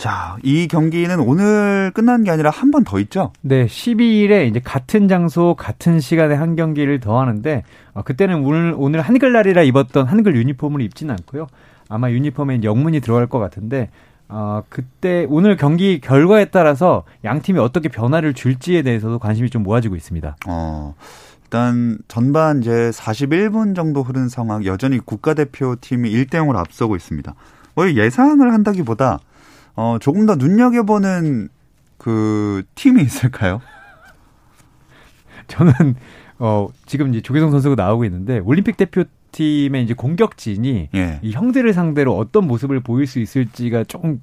자, 0.00 0.38
이 0.42 0.66
경기는 0.66 1.20
오늘 1.20 1.90
끝난 1.92 2.24
게 2.24 2.30
아니라 2.30 2.48
한 2.48 2.70
번 2.70 2.84
더 2.84 2.98
있죠? 3.00 3.32
네, 3.42 3.66
12일에 3.66 4.48
이제 4.48 4.58
같은 4.58 5.08
장소, 5.08 5.54
같은 5.54 6.00
시간에 6.00 6.34
한 6.34 6.56
경기를 6.56 7.00
더 7.00 7.20
하는데, 7.20 7.64
어, 7.92 8.00
그때는 8.02 8.42
오늘, 8.42 8.74
오늘 8.78 9.02
한글날이라 9.02 9.62
입었던 9.62 10.06
한글 10.06 10.36
유니폼을 10.36 10.80
입지는 10.80 11.12
않고요. 11.16 11.48
아마 11.90 12.10
유니폼에 12.10 12.60
영문이 12.62 13.00
들어갈 13.00 13.26
것 13.26 13.38
같은데, 13.40 13.90
어, 14.28 14.62
그때 14.70 15.26
오늘 15.28 15.56
경기 15.58 16.00
결과에 16.00 16.46
따라서 16.46 17.04
양 17.24 17.42
팀이 17.42 17.58
어떻게 17.58 17.90
변화를 17.90 18.32
줄지에 18.32 18.80
대해서도 18.80 19.18
관심이 19.18 19.50
좀 19.50 19.62
모아지고 19.64 19.96
있습니다. 19.96 20.36
어. 20.48 20.94
일단 21.44 21.98
전반 22.08 22.60
이제 22.60 22.70
41분 22.94 23.74
정도 23.74 24.02
흐른 24.02 24.28
상황 24.30 24.64
여전히 24.64 24.98
국가대표팀이 24.98 26.08
1대 26.10 26.36
0으로 26.36 26.56
앞서고 26.56 26.96
있습니다. 26.96 27.34
뭐 27.74 27.90
예상을 27.90 28.50
한다기보다 28.52 29.18
어, 29.74 29.98
조금 30.00 30.26
더 30.26 30.36
눈여겨보는 30.36 31.48
그 31.98 32.62
팀이 32.74 33.02
있을까요? 33.02 33.60
저는 35.48 35.72
어, 36.38 36.68
지금 36.86 37.10
이제 37.10 37.20
조계성 37.20 37.50
선수가 37.50 37.74
나오고 37.74 38.04
있는데 38.06 38.38
올림픽 38.38 38.76
대표 38.76 39.04
팀의 39.32 39.84
이제 39.84 39.94
공격진이 39.94 40.88
예. 40.94 41.20
이 41.22 41.32
형들을 41.32 41.72
상대로 41.72 42.16
어떤 42.16 42.46
모습을 42.46 42.80
보일 42.80 43.06
수 43.06 43.20
있을지가 43.20 43.84
조금 43.84 44.20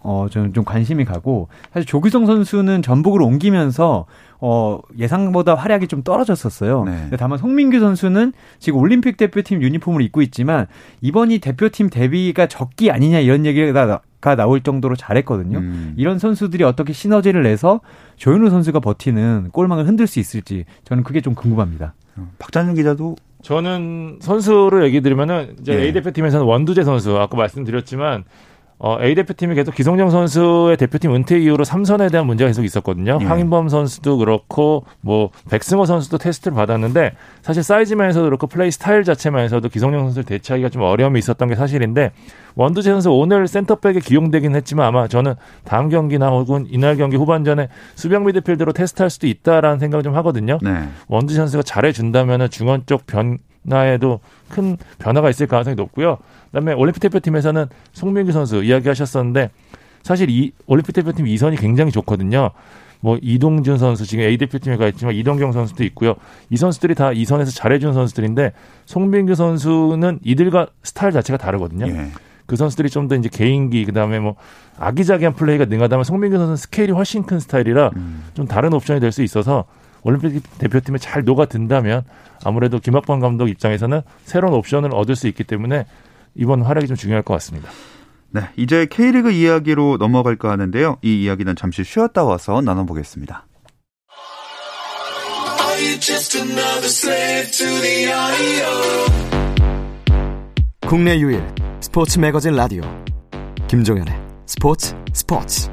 어, 0.00 0.26
저는 0.30 0.54
좀 0.54 0.64
관심이 0.64 1.04
가고, 1.04 1.48
사실 1.72 1.86
조규성 1.86 2.26
선수는 2.26 2.82
전북으로 2.82 3.26
옮기면서, 3.26 4.06
어, 4.40 4.80
예상보다 4.96 5.54
활약이 5.54 5.88
좀 5.88 6.02
떨어졌었어요. 6.02 6.84
네. 6.84 7.10
다만 7.18 7.38
송민규 7.38 7.80
선수는 7.80 8.32
지금 8.58 8.78
올림픽 8.78 9.16
대표팀 9.16 9.62
유니폼을 9.62 10.02
입고 10.02 10.22
있지만, 10.22 10.66
이번이 11.00 11.40
대표팀 11.40 11.90
데뷔가 11.90 12.46
적기 12.46 12.90
아니냐 12.90 13.18
이런 13.20 13.44
얘기가 13.46 14.00
가 14.20 14.34
나올 14.34 14.62
정도로 14.62 14.96
잘했거든요. 14.96 15.58
음. 15.58 15.94
이런 15.96 16.18
선수들이 16.18 16.64
어떻게 16.64 16.92
시너지를 16.92 17.44
내서 17.44 17.80
조현우 18.16 18.50
선수가 18.50 18.80
버티는 18.80 19.50
골망을 19.52 19.86
흔들 19.86 20.08
수 20.08 20.18
있을지 20.18 20.64
저는 20.82 21.04
그게 21.04 21.20
좀 21.20 21.36
궁금합니다. 21.36 21.94
어, 22.16 22.28
박찬준 22.40 22.74
기자도 22.74 23.14
저는 23.42 24.18
선수를 24.20 24.84
얘기 24.84 25.00
드리면은 25.00 25.54
이제 25.60 25.72
예. 25.74 25.84
A 25.84 25.92
대표팀에서는 25.92 26.44
원두재 26.44 26.82
선수 26.82 27.16
아까 27.16 27.36
말씀드렸지만 27.36 28.24
어, 28.80 28.96
A 29.00 29.14
대표팀이 29.16 29.56
계속 29.56 29.74
기성용 29.74 30.10
선수의 30.10 30.76
대표팀 30.76 31.12
은퇴 31.12 31.38
이후로 31.38 31.64
삼선에 31.64 32.08
대한 32.10 32.26
문제가 32.26 32.48
계속 32.48 32.64
있었거든요. 32.64 33.18
예. 33.20 33.24
황인범 33.24 33.68
선수도 33.68 34.18
그렇고 34.18 34.84
뭐 35.00 35.30
백승호 35.50 35.84
선수도 35.84 36.18
테스트를 36.18 36.54
받았는데 36.54 37.12
사실 37.42 37.64
사이즈면에서도 37.64 38.24
그렇고 38.24 38.46
플레이 38.46 38.70
스타일 38.70 39.02
자체면에서도 39.02 39.68
기성용 39.68 40.02
선수를 40.04 40.24
대체하기가 40.24 40.68
좀 40.68 40.82
어려움이 40.82 41.18
있었던 41.18 41.48
게 41.48 41.56
사실인데 41.56 42.12
원두재 42.54 42.90
선수 42.90 43.10
오늘 43.10 43.48
센터백에 43.48 44.00
기용되긴 44.00 44.54
했지만 44.54 44.86
아마 44.86 45.08
저는 45.08 45.34
다음 45.64 45.88
경기나 45.88 46.28
혹은 46.28 46.66
이날 46.70 46.96
경기 46.96 47.16
후반전에 47.16 47.68
수병 47.96 48.26
미드필드로 48.26 48.72
테스트할 48.72 49.10
수도 49.10 49.26
있다라는 49.26 49.78
생각을 49.80 50.02
좀 50.02 50.14
하거든요. 50.16 50.58
네. 50.62 50.88
원두재 51.08 51.36
선수가 51.38 51.62
잘해준다면 51.64 52.48
중원 52.50 52.84
쪽 52.86 53.06
변 53.06 53.38
화에도 53.68 54.20
큰 54.48 54.76
변화가 54.98 55.30
있을 55.30 55.46
가능성이 55.46 55.74
높고요. 55.76 56.18
그다음에 56.46 56.72
올림픽 56.72 57.00
대표팀에서는 57.00 57.66
송민규 57.92 58.32
선수 58.32 58.62
이야기하셨었는데 58.64 59.50
사실 60.02 60.30
이 60.30 60.52
올림픽 60.66 60.92
대표팀 60.92 61.26
이선이 61.26 61.56
굉장히 61.56 61.90
좋거든요. 61.92 62.50
뭐 63.00 63.18
이동준 63.22 63.78
선수 63.78 64.04
지금 64.06 64.24
A 64.24 64.36
대표팀에 64.38 64.76
가 64.76 64.88
있지만 64.88 65.14
이동경 65.14 65.52
선수도 65.52 65.84
있고요. 65.84 66.14
이 66.50 66.56
선수들이 66.56 66.94
다 66.94 67.12
이선에서 67.12 67.50
잘해준 67.52 67.92
선수들인데 67.94 68.52
송민규 68.86 69.34
선수는 69.34 70.20
이들과 70.24 70.68
스타일 70.82 71.12
자체가 71.12 71.36
다르거든요. 71.36 71.86
예. 71.88 72.08
그 72.46 72.56
선수들이 72.56 72.88
좀 72.88 73.08
더 73.08 73.14
이제 73.14 73.28
개인기 73.30 73.84
그다음에 73.84 74.18
뭐 74.18 74.34
아기자기한 74.78 75.34
플레이가 75.34 75.66
능하다면 75.66 76.04
송민규 76.04 76.38
선수는 76.38 76.56
스케일이 76.56 76.92
훨씬 76.92 77.24
큰 77.24 77.38
스타일이라 77.40 77.90
음. 77.96 78.24
좀 78.34 78.46
다른 78.46 78.72
옵션이 78.72 79.00
될 79.00 79.12
수 79.12 79.22
있어서 79.22 79.64
올림픽 80.02 80.42
대표팀에 80.58 80.98
잘 80.98 81.24
녹아든다면 81.24 82.04
아무래도 82.44 82.78
김학범 82.78 83.20
감독 83.20 83.48
입장에서는 83.48 84.02
새로운 84.24 84.54
옵션을 84.54 84.94
얻을 84.94 85.16
수 85.16 85.28
있기 85.28 85.44
때문에 85.44 85.86
이번 86.34 86.62
활약이 86.62 86.86
좀 86.86 86.96
중요할 86.96 87.22
것 87.22 87.34
같습니다. 87.34 87.70
네, 88.30 88.42
이제 88.56 88.86
K리그 88.86 89.30
이야기로 89.30 89.96
넘어갈까 89.98 90.50
하는데요. 90.50 90.98
이 91.02 91.22
이야기는 91.22 91.56
잠시 91.56 91.82
쉬었다 91.84 92.24
와서 92.24 92.60
나눠보겠습니다. 92.60 93.46
국내 100.86 101.18
유일 101.18 101.42
스포츠 101.80 102.18
매거진 102.18 102.54
라디오 102.54 102.82
김종현의 103.68 104.14
스포츠 104.46 104.94
스포츠 105.12 105.70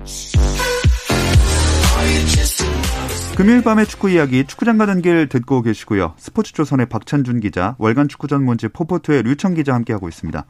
금요일 3.35 3.63
밤의 3.63 3.85
축구 3.85 4.09
이야기 4.09 4.45
축구장 4.45 4.77
가는 4.77 5.01
길 5.01 5.27
듣고 5.27 5.61
계시고요. 5.61 6.13
스포츠조선의 6.15 6.85
박찬준 6.85 7.41
기자, 7.41 7.75
월간 7.79 8.07
축구 8.07 8.29
전문지 8.29 8.69
포포트의 8.69 9.23
류청 9.23 9.55
기자 9.55 9.73
함께하고 9.73 10.07
있습니다. 10.07 10.45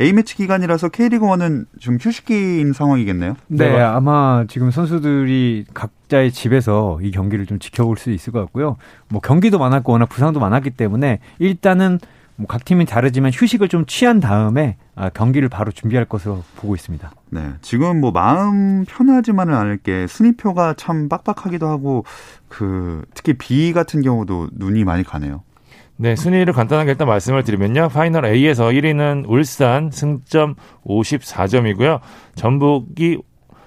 A매치 0.00 0.36
기간이라서 0.36 0.88
K리그1은 0.88 1.66
좀 1.78 1.98
휴식기인 2.00 2.72
상황이겠네요? 2.72 3.36
네, 3.48 3.72
네, 3.72 3.80
아마 3.80 4.46
지금 4.48 4.70
선수들이 4.70 5.66
각자의 5.74 6.32
집에서 6.32 6.98
이 7.02 7.10
경기를 7.10 7.44
좀 7.44 7.58
지켜볼 7.58 7.98
수 7.98 8.10
있을 8.10 8.32
것 8.32 8.40
같고요. 8.40 8.78
뭐 9.08 9.20
경기도 9.20 9.58
많았고 9.58 9.92
워낙 9.92 10.06
부상도 10.06 10.40
많았기 10.40 10.70
때문에 10.70 11.18
일단은 11.38 11.98
뭐 12.40 12.46
각 12.48 12.64
팀은 12.64 12.86
다르지만 12.86 13.30
휴식을 13.34 13.68
좀 13.68 13.84
취한 13.86 14.18
다음에 14.18 14.76
아, 14.94 15.10
경기를 15.10 15.48
바로 15.48 15.70
준비할 15.70 16.06
것으로 16.06 16.42
보고 16.56 16.74
있습니다. 16.74 17.10
네, 17.30 17.52
지금 17.60 18.00
뭐 18.00 18.10
마음 18.12 18.84
편하지만은 18.86 19.54
않을 19.54 19.76
게 19.78 20.06
순위표가 20.06 20.74
참 20.76 21.08
빡빡하기도 21.08 21.68
하고 21.68 22.04
그 22.48 23.04
특히 23.14 23.34
B 23.34 23.72
같은 23.72 24.00
경우도 24.00 24.48
눈이 24.54 24.84
많이 24.84 25.04
가네요. 25.04 25.42
네, 25.96 26.16
순위를 26.16 26.54
간단하게 26.54 26.92
일단 26.92 27.06
말씀을 27.06 27.44
드리면요. 27.44 27.90
파이널 27.90 28.24
A에서 28.24 28.68
1위는 28.68 29.26
울산 29.28 29.90
승점 29.90 30.54
54점이고요. 30.86 32.00
전북이 32.36 33.18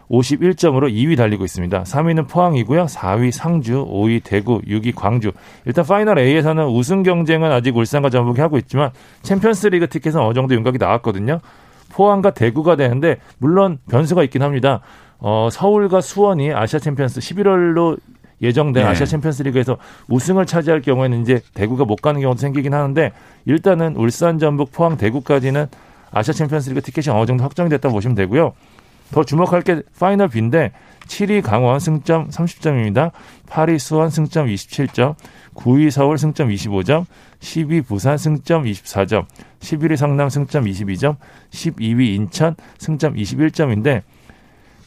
51점으로 0.09 0.91
2위 0.91 1.17
달리고 1.17 1.45
있습니다. 1.45 1.83
3위는 1.83 2.27
포항이고요. 2.27 2.85
4위 2.85 3.31
상주, 3.31 3.87
5위 3.89 4.21
대구, 4.23 4.61
6위 4.61 4.93
광주. 4.95 5.31
일단 5.65 5.85
파이널 5.85 6.19
A에서는 6.19 6.65
우승 6.67 7.03
경쟁은 7.03 7.51
아직 7.51 7.75
울산과 7.75 8.09
전북이 8.09 8.41
하고 8.41 8.57
있지만 8.57 8.91
챔피언스리그 9.21 9.89
티켓은 9.89 10.19
어느 10.19 10.33
정도 10.33 10.55
윤곽이 10.55 10.77
나왔거든요. 10.77 11.39
포항과 11.91 12.31
대구가 12.31 12.75
되는데 12.75 13.17
물론 13.37 13.77
변수가 13.89 14.23
있긴 14.23 14.41
합니다. 14.41 14.81
어, 15.19 15.49
서울과 15.51 16.01
수원이 16.01 16.51
아시아 16.53 16.79
챔피언스 16.79 17.19
11월로 17.21 17.97
예정된 18.41 18.83
네. 18.83 18.89
아시아 18.89 19.05
챔피언스리그에서 19.05 19.77
우승을 20.09 20.45
차지할 20.45 20.81
경우에는 20.81 21.21
이제 21.21 21.39
대구가 21.53 21.85
못 21.85 22.01
가는 22.01 22.19
경우도 22.19 22.39
생기긴 22.39 22.73
하는데 22.73 23.13
일단은 23.45 23.95
울산, 23.95 24.37
전북, 24.37 24.71
포항, 24.73 24.97
대구까지는 24.97 25.67
아시아 26.11 26.33
챔피언스리그 26.33 26.81
티켓이 26.81 27.15
어느 27.15 27.25
정도 27.25 27.43
확정이 27.43 27.69
됐다고 27.69 27.93
보시면 27.93 28.15
되고요. 28.15 28.53
더 29.13 29.23
주목할 29.23 29.61
게 29.61 29.83
파이널 29.99 30.27
B인데 30.27 30.71
7위 31.05 31.43
강원 31.43 31.79
승점 31.79 32.29
30점입니다. 32.29 33.11
8위 33.47 33.77
수원 33.77 34.09
승점 34.09 34.47
27점, 34.47 35.15
9위 35.53 35.91
서울 35.91 36.17
승점 36.17 36.49
25점, 36.49 37.05
10위 37.39 37.85
부산 37.85 38.17
승점 38.17 38.63
24점, 38.63 39.25
11위 39.59 39.97
성남 39.97 40.29
승점 40.29 40.65
22점, 40.65 41.17
12위 41.51 42.15
인천 42.15 42.55
승점 42.79 43.13
21점인데 43.13 44.01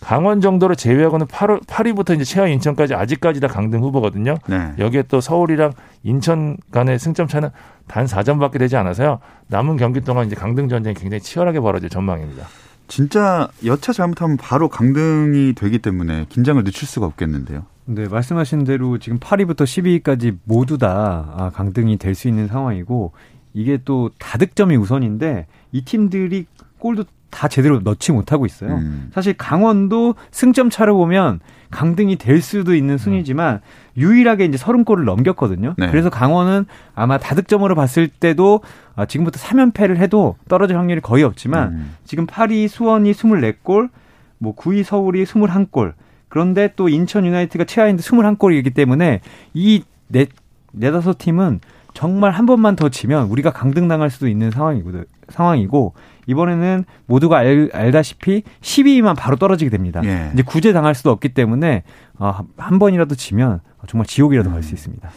강원 0.01 0.41
정도로 0.41 0.75
제외하고는 0.75 1.27
8월, 1.27 1.65
8위부터 1.65 2.17
이제 2.17 2.25
최하 2.25 2.49
인천까지 2.49 2.95
아직까지 2.95 3.39
다 3.39 3.47
강등 3.47 3.83
후보거든요. 3.83 4.35
네. 4.49 4.73
여기에 4.79 5.05
또 5.05 5.21
서울이랑 5.21 5.73
인천 6.03 6.57
간의 6.73 6.99
승점 6.99 7.29
차는 7.29 7.51
단 7.87 8.07
4점밖에 8.07 8.59
되지 8.59 8.77
않아서요. 8.77 9.21
남은 9.47 9.77
경기 9.77 10.01
동안 10.01 10.27
이제 10.27 10.35
강등 10.35 10.69
전쟁이 10.69 10.95
굉장히 10.95 11.21
치열하게 11.21 11.61
벌어질 11.61 11.89
전망입니다. 11.89 12.47
진짜 12.89 13.49
여차 13.65 13.93
잘못하면 13.93 14.37
바로 14.37 14.69
강등이 14.69 15.55
되기 15.55 15.79
때문에 15.79 16.27
긴장을 16.29 16.63
늦출 16.65 16.87
수가 16.87 17.07
없겠는데요. 17.07 17.65
네, 17.87 18.09
말씀하신 18.09 18.65
대로 18.65 18.99
지금 18.99 19.19
8위부터 19.19 19.63
12위까지 19.63 20.37
모두 20.45 20.77
다 20.79 21.33
아, 21.37 21.51
강등이 21.51 21.99
될 21.99 22.15
수 22.15 22.29
있는 22.29 22.49
상황이고 22.49 23.13
이게 23.55 23.79
또 23.85 24.11
다득점이 24.19 24.77
우선인데 24.77 25.47
이 25.73 25.83
팀들이 25.85 26.47
골도 26.79 27.05
다 27.31 27.49
제대로 27.49 27.81
넣지 27.81 28.13
못하고 28.13 28.47
있어요. 28.47 28.77
음. 28.77 29.11
사실 29.13 29.35
강원도 29.35 30.15
승점 30.31 30.71
차를 30.71 30.93
보면 30.95 31.41
강등이 31.71 32.17
될 32.17 32.41
수도 32.41 32.75
있는 32.75 32.99
순위지만 32.99 33.61
유일하게 33.97 34.45
이제 34.45 34.59
30골을 34.59 35.05
넘겼거든요. 35.05 35.75
네. 35.79 35.89
그래서 35.89 36.11
강원은 36.11 36.67
아마 36.95 37.19
다득점으로 37.19 37.75
봤을 37.75 38.09
때도 38.09 38.61
아, 38.95 39.07
지금부터 39.07 39.39
3연패를 39.39 39.97
해도 39.97 40.37
떨어질 40.49 40.77
확률이 40.77 41.01
거의 41.01 41.25
없지만 41.25 41.69
음. 41.73 41.95
지금 42.05 42.27
8위 42.27 42.69
수원이 42.69 43.13
24골, 43.13 43.91
뭐 44.39 44.55
9위 44.55 44.85
서울이 44.85 45.25
21골. 45.25 45.95
그런데 46.29 46.73
또 46.77 46.89
인천 46.89 47.25
유나이트가 47.25 47.65
최하인데 47.65 48.03
21골이기 48.03 48.75
때문에 48.75 49.21
이 49.55 49.83
네, 50.09 50.27
네다섯 50.73 51.19
팀은 51.19 51.61
정말 51.95 52.33
한 52.33 52.45
번만 52.45 52.77
더 52.77 52.91
지면 52.91 53.29
우리가 53.29 53.53
강등당할 53.53 54.11
수도 54.11 54.29
있는 54.29 54.51
상황이고 54.51 55.05
상황이고 55.31 55.95
이번에는 56.27 56.85
모두가 57.07 57.39
알, 57.39 57.71
알다시피 57.73 58.43
12위만 58.61 59.17
바로 59.17 59.37
떨어지게 59.37 59.71
됩니다. 59.71 60.03
예. 60.05 60.31
이제 60.35 60.43
구제 60.43 60.75
당할 60.75 60.95
수도 60.95 61.11
없기 61.11 61.31
때문에 61.31 61.85
어, 62.06 62.06
한 62.19 62.79
번이라도 62.79 63.15
지면 63.15 63.61
정말 63.87 64.07
지옥이라도 64.07 64.51
음. 64.51 64.55
갈수 64.55 64.75
있습니다. 64.75 65.11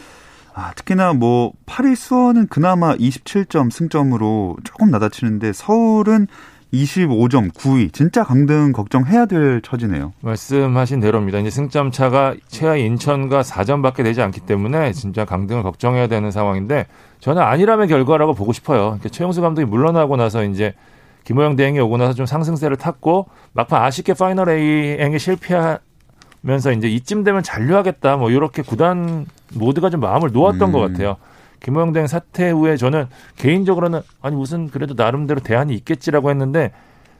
아, 0.54 0.72
특히나 0.74 1.12
뭐 1.12 1.52
파리 1.66 1.94
수원은 1.94 2.48
그나마 2.48 2.94
27점 2.94 3.70
승점으로 3.70 4.56
조금 4.64 4.90
낫다 4.90 5.14
치는데 5.14 5.52
서울은 5.52 6.26
25점 6.72 7.52
9위 7.52 7.92
진짜 7.92 8.22
강등 8.22 8.72
걱정해야 8.72 9.26
될 9.26 9.60
처지네요. 9.60 10.12
말씀하신 10.20 11.00
대로입니다. 11.00 11.38
이제 11.38 11.50
승점 11.50 11.90
차가 11.90 12.34
최하 12.46 12.76
인천과 12.76 13.42
4점밖에 13.42 14.04
되지 14.04 14.22
않기 14.22 14.40
때문에 14.40 14.92
진짜 14.92 15.24
강등을 15.24 15.62
걱정해야 15.62 16.06
되는 16.06 16.30
상황인데 16.30 16.86
저는 17.18 17.42
안일함의 17.42 17.88
결과라고 17.88 18.34
보고 18.34 18.52
싶어요. 18.52 18.82
그러니까 18.82 19.08
최용수 19.08 19.40
감독이 19.40 19.66
물러나고 19.66 20.16
나서 20.16 20.44
이제 20.44 20.74
김호영 21.24 21.56
대행이 21.56 21.80
오고 21.80 21.96
나서 21.96 22.12
좀 22.14 22.24
상승세를 22.24 22.76
탔고 22.76 23.26
막판 23.52 23.82
아쉽게 23.82 24.14
파이널 24.14 24.48
A행에 24.48 25.18
실패하 25.18 25.78
면서 26.42 26.72
이제 26.72 26.88
이쯤 26.88 27.24
되면 27.24 27.42
잔류하겠다 27.42 28.16
뭐 28.16 28.30
이렇게 28.30 28.62
구단 28.62 29.26
모두가 29.54 29.90
좀 29.90 30.00
마음을 30.00 30.30
놓았던 30.32 30.68
음. 30.68 30.72
것 30.72 30.80
같아요. 30.80 31.16
김호영 31.60 31.92
대행 31.92 32.06
사퇴 32.06 32.50
후에 32.50 32.76
저는 32.76 33.06
개인적으로는 33.36 34.00
아니 34.22 34.36
무슨 34.36 34.68
그래도 34.68 34.94
나름대로 34.94 35.40
대안이 35.40 35.74
있겠지라고 35.74 36.30
했는데 36.30 36.72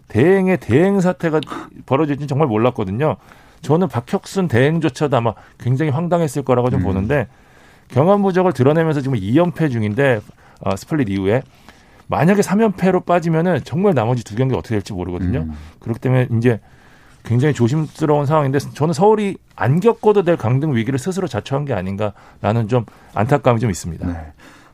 대행의 0.09 0.59
대행 0.59 1.01
사태가 1.01 1.41
벌어질지 1.87 2.27
정말 2.27 2.49
몰랐거든요. 2.49 3.17
저는 3.61 3.89
박혁순 3.89 4.49
대행조차도 4.49 5.17
아마 5.17 5.35
굉장히 5.59 5.91
황당했을 5.91 6.43
거라고 6.43 6.71
좀 6.71 6.81
음. 6.81 6.85
보는데 6.85 7.29
경험 7.89 8.23
부족을 8.23 8.53
드러내면서 8.53 9.03
지금 9.03 9.19
2연패 9.19 9.71
중인데 9.71 10.21
어, 10.63 10.77
스플릿 10.77 11.11
이후에 11.11 11.43
만약에 12.07 12.41
3연패로 12.41 13.05
빠지면은 13.05 13.61
정말 13.65 13.95
나머지 13.95 14.25
두 14.25 14.35
경기 14.35 14.55
어떻게 14.55 14.75
될지 14.75 14.93
모르거든요. 14.93 15.41
음. 15.41 15.53
그렇기 15.79 16.01
때문에 16.01 16.29
이제 16.39 16.61
굉장히 17.25 17.55
조심스러운 17.55 18.27
상황인데 18.27 18.59
저는 18.59 18.95
서울이 18.95 19.37
안 19.57 19.81
겪어도 19.81 20.23
될 20.23 20.37
강등 20.37 20.75
위기를 20.75 20.99
스스로 20.99 21.27
자초한 21.29 21.65
게 21.65 21.75
아닌가라는 21.75 22.69
좀 22.69 22.85
안타까움이 23.15 23.61
좀 23.61 23.71
있습니다. 23.71 24.07
네. 24.07 24.15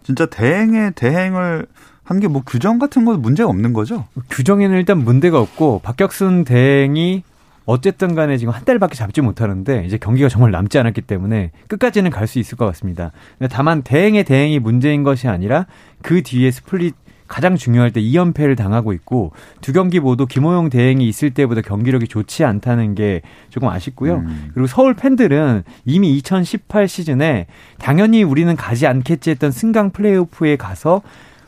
진짜 0.05 0.27
대행에 0.27 0.91
대행을 0.95 1.67
한 2.05 2.21
게 2.21 2.29
뭐 2.29 2.43
규정 2.47 2.79
같은 2.79 3.05
건 3.05 3.21
문제가 3.21 3.49
없는 3.49 3.73
거죠? 3.73 4.05
규정에는 4.31 4.77
일단 4.77 4.99
문제가 4.99 5.41
없고 5.41 5.81
박혁순 5.83 6.45
대행이 6.45 7.25
어쨌든 7.65 8.15
간에 8.15 8.37
지금 8.39 8.55
한 8.55 8.65
달밖에 8.65 8.95
맡지 8.95 9.21
못하는데 9.21 9.85
이제 9.85 9.99
경기가 9.99 10.29
정말 10.29 10.53
남지 10.53 10.79
않았기 10.79 11.01
때문에 11.01 11.51
끝까지는 11.67 12.13
갈 12.13 12.29
수 12.29 12.39
있을 12.39 12.57
것 12.57 12.65
같습니다. 12.67 13.11
다만 13.51 13.83
대행의 13.83 14.23
대행이 14.23 14.61
문제인 14.61 15.03
것이 15.03 15.27
아니라 15.27 15.67
그 16.01 16.23
뒤에 16.23 16.53
스플릿 16.53 16.95
가장 17.29 17.57
중요할 17.57 17.93
때 17.93 18.01
2연패를 18.01 18.57
당하고 18.57 18.93
있고 18.93 19.33
두 19.61 19.73
경기 19.73 20.01
모두 20.01 20.27
김호영 20.27 20.71
대행이 20.71 21.07
있을 21.09 21.31
때보다 21.31 21.61
경기력이 21.61 22.09
좋지 22.09 22.45
않다는 22.45 22.95
게 22.95 23.23
조금 23.51 23.69
아쉽고요. 23.69 24.17
음. 24.17 24.51
그리고 24.55 24.67
서울 24.67 24.95
팬들은 24.95 25.65
이미 25.85 26.17
2018 26.17 26.89
시즌에 26.89 27.47
당연히 27.79 28.23
우리는 28.23 28.55
가지 28.57 28.87
않겠지 28.87 29.31
했던 29.31 29.51
승강 29.51 29.91
플레이오프에 29.91 30.57
가서 30.57 31.03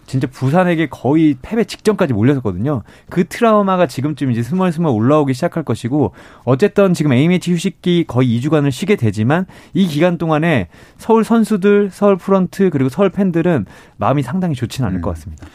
진짜 0.08 0.26
부산에게 0.26 0.88
거의 0.88 1.36
패배 1.40 1.64
직전까지 1.64 2.14
몰렸었거든요. 2.14 2.82
그 3.10 3.28
트라우마가 3.28 3.86
지금쯤 3.86 4.32
이제 4.32 4.42
스멀스멀 4.42 4.90
올라오기 4.90 5.34
시작할 5.34 5.62
것이고 5.62 6.12
어쨌든 6.44 6.94
지금 6.94 7.12
A매치 7.12 7.52
휴식기 7.52 8.04
거의 8.08 8.40
2주간을 8.40 8.72
쉬게 8.72 8.96
되지만 8.96 9.44
이 9.74 9.86
기간 9.86 10.16
동안에 10.18 10.68
서울 10.96 11.24
선수들, 11.24 11.90
서울 11.92 12.16
프런트 12.16 12.70
그리고 12.70 12.88
서울 12.88 13.10
팬들은 13.10 13.66
마음이 13.98 14.22
상당히 14.22 14.54
좋지는 14.54 14.88
않을 14.88 15.00
음. 15.00 15.02
것 15.02 15.10
같습니다. 15.10 15.46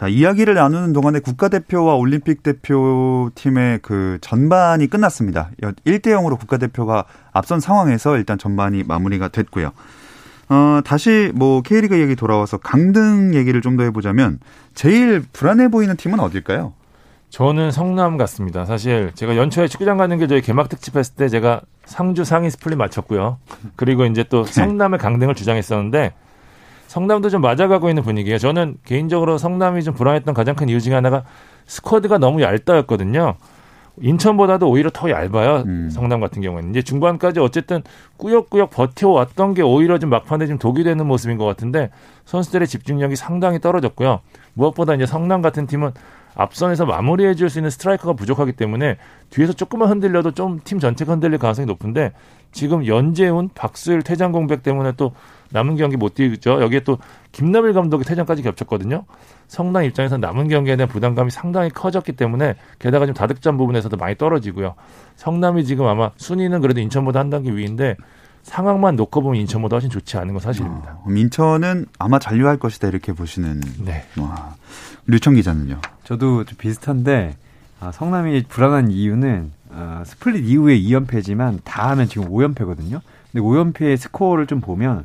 자, 0.00 0.08
이야기를 0.08 0.54
나누는 0.54 0.94
동안에 0.94 1.18
국가대표와 1.20 1.94
올림픽 1.94 2.42
대표팀의 2.42 3.80
그 3.82 4.16
전반이 4.22 4.86
끝났습니다. 4.86 5.50
1대 5.60 6.06
0으로 6.06 6.38
국가대표가 6.38 7.04
앞선 7.34 7.60
상황에서 7.60 8.16
일단 8.16 8.38
전반이 8.38 8.82
마무리가 8.84 9.28
됐고요. 9.28 9.72
어, 10.48 10.80
다시 10.86 11.30
뭐 11.34 11.60
K리그 11.60 12.00
얘기 12.00 12.16
돌아와서 12.16 12.56
강등 12.56 13.34
얘기를 13.34 13.60
좀 13.60 13.76
더 13.76 13.82
해보자면 13.82 14.38
제일 14.72 15.22
불안해 15.34 15.68
보이는 15.68 15.94
팀은 15.94 16.18
어딜까요? 16.18 16.72
저는 17.28 17.70
성남 17.70 18.16
같습니다. 18.16 18.64
사실 18.64 19.12
제가 19.14 19.36
연초에 19.36 19.68
축구장 19.68 19.98
가는 19.98 20.16
게 20.16 20.26
저희 20.26 20.40
개막 20.40 20.70
특집 20.70 20.96
했을 20.96 21.14
때 21.14 21.28
제가 21.28 21.60
상주 21.84 22.24
상위 22.24 22.48
스플릿 22.48 22.78
맞췄고요. 22.78 23.36
그리고 23.76 24.06
이제 24.06 24.24
또 24.24 24.44
네. 24.44 24.50
성남의 24.50 24.98
강등을 24.98 25.34
주장했었는데 25.34 26.14
성남도 26.90 27.30
좀 27.30 27.40
맞아가고 27.40 27.88
있는 27.88 28.02
분위기예요. 28.02 28.38
저는 28.38 28.74
개인적으로 28.84 29.38
성남이 29.38 29.84
좀 29.84 29.94
불안했던 29.94 30.34
가장 30.34 30.56
큰 30.56 30.68
이유 30.68 30.80
중에 30.80 30.92
하나가 30.92 31.22
스쿼드가 31.66 32.18
너무 32.18 32.42
얇다였거든요. 32.42 33.36
인천보다도 34.00 34.68
오히려 34.68 34.90
더 34.92 35.08
얇아요. 35.08 35.62
음. 35.66 35.88
성남 35.88 36.18
같은 36.18 36.42
경우는 36.42 36.70
이제 36.70 36.82
중반까지 36.82 37.38
어쨌든 37.38 37.84
꾸역꾸역 38.16 38.70
버텨왔던 38.70 39.54
게 39.54 39.62
오히려 39.62 40.00
좀 40.00 40.10
막판에 40.10 40.48
좀 40.48 40.58
독이 40.58 40.82
되는 40.82 41.06
모습인 41.06 41.36
것 41.38 41.44
같은데 41.44 41.90
선수들의 42.24 42.66
집중력이 42.66 43.14
상당히 43.14 43.60
떨어졌고요. 43.60 44.18
무엇보다 44.54 44.94
이제 44.94 45.06
성남 45.06 45.42
같은 45.42 45.68
팀은 45.68 45.92
앞선에서 46.34 46.86
마무리해 46.86 47.34
줄 47.36 47.50
수 47.50 47.60
있는 47.60 47.70
스트라이커가 47.70 48.14
부족하기 48.14 48.52
때문에 48.52 48.96
뒤에서 49.30 49.52
조금만 49.52 49.90
흔들려도 49.90 50.32
좀 50.32 50.58
팀 50.64 50.80
전체가 50.80 51.12
흔들릴 51.12 51.38
가능성이 51.38 51.66
높은데 51.66 52.12
지금 52.52 52.86
연재훈, 52.86 53.50
박수일 53.54 54.02
퇴장 54.02 54.32
공백 54.32 54.62
때문에 54.62 54.92
또 54.96 55.12
남은 55.52 55.76
경기 55.76 55.96
못 55.96 56.14
뛰죠. 56.14 56.62
여기에 56.62 56.80
또 56.80 56.98
김나빌 57.32 57.72
감독이 57.72 58.04
퇴장까지 58.04 58.42
겹쳤거든요. 58.42 59.04
성남 59.48 59.84
입장에서 59.84 60.16
남은 60.16 60.48
경기에 60.48 60.76
대한 60.76 60.88
부담감이 60.88 61.30
상당히 61.30 61.70
커졌기 61.70 62.12
때문에 62.12 62.54
게다가 62.78 63.06
좀 63.06 63.14
다득점 63.14 63.56
부분에서도 63.56 63.96
많이 63.96 64.16
떨어지고요. 64.16 64.74
성남이 65.16 65.64
지금 65.64 65.86
아마 65.86 66.10
순위는 66.16 66.60
그래도 66.60 66.80
인천보다 66.80 67.18
한 67.20 67.30
단계 67.30 67.50
위인데 67.50 67.96
상황만 68.42 68.96
놓고 68.96 69.22
보면 69.22 69.40
인천보다 69.40 69.76
훨씬 69.76 69.90
좋지 69.90 70.16
않은 70.18 70.32
건 70.34 70.40
사실입니다. 70.40 70.98
어, 71.04 71.10
인천은 71.10 71.86
아마 71.98 72.18
잔류할 72.18 72.58
것이다 72.58 72.88
이렇게 72.88 73.12
보시는. 73.12 73.60
네. 73.84 74.04
와. 74.18 74.54
류청 75.06 75.34
기자는요. 75.34 75.80
저도 76.04 76.44
좀 76.44 76.56
비슷한데 76.58 77.36
아, 77.80 77.92
성남이 77.92 78.44
불안한 78.48 78.90
이유는 78.90 79.52
아, 79.72 80.02
스플릿 80.04 80.44
이후에 80.46 80.78
2연패지만 80.80 81.60
다 81.64 81.90
하면 81.90 82.08
지금 82.08 82.28
5연패거든요. 82.28 83.00
근데 83.32 83.40
5연패의 83.44 83.96
스코어를 83.96 84.46
좀 84.46 84.60
보면 84.60 85.04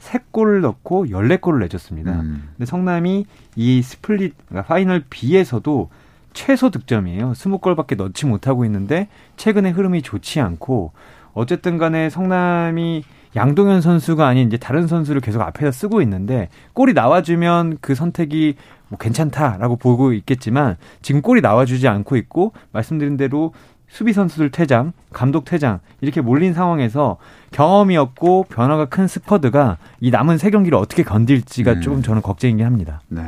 3골을 0.00 0.60
넣고 0.60 1.06
14골을 1.06 1.60
내줬습니다. 1.60 2.12
음. 2.20 2.48
근데 2.56 2.66
성남이 2.66 3.26
이 3.56 3.82
스플릿 3.82 4.34
그러니까 4.48 4.68
파이널 4.68 5.04
B에서도 5.10 5.90
최소 6.32 6.70
득점이에요. 6.70 7.32
20골밖에 7.32 7.96
넣지 7.96 8.26
못하고 8.26 8.64
있는데 8.66 9.08
최근에 9.36 9.70
흐름이 9.70 10.02
좋지 10.02 10.40
않고 10.40 10.92
어쨌든 11.32 11.78
간에 11.78 12.10
성남이 12.10 13.04
양동현 13.34 13.82
선수가 13.82 14.26
아닌 14.26 14.46
이제 14.46 14.56
다른 14.56 14.86
선수를 14.86 15.20
계속 15.20 15.42
앞에서 15.42 15.70
쓰고 15.70 16.00
있는데 16.02 16.48
골이 16.72 16.94
나와주면 16.94 17.78
그 17.80 17.94
선택이 17.94 18.54
뭐 18.88 18.98
괜찮다라고 18.98 19.76
보고 19.76 20.12
있겠지만 20.12 20.76
지금 21.02 21.20
골이 21.20 21.40
나와주지 21.40 21.88
않고 21.88 22.16
있고 22.16 22.52
말씀드린 22.72 23.16
대로 23.16 23.52
수비 23.88 24.12
선수들 24.12 24.50
퇴장, 24.50 24.92
감독 25.12 25.44
퇴장 25.44 25.80
이렇게 26.00 26.20
몰린 26.20 26.52
상황에서 26.54 27.16
경험이 27.50 27.96
없고 27.96 28.46
변화가 28.48 28.86
큰 28.86 29.06
스쿼드가 29.06 29.78
이 30.00 30.10
남은 30.10 30.38
세 30.38 30.50
경기를 30.50 30.76
어떻게 30.78 31.02
건딜지가 31.02 31.74
음. 31.74 31.80
조금 31.80 32.02
저는 32.02 32.22
걱정이긴 32.22 32.66
합니다. 32.66 33.00
네. 33.08 33.22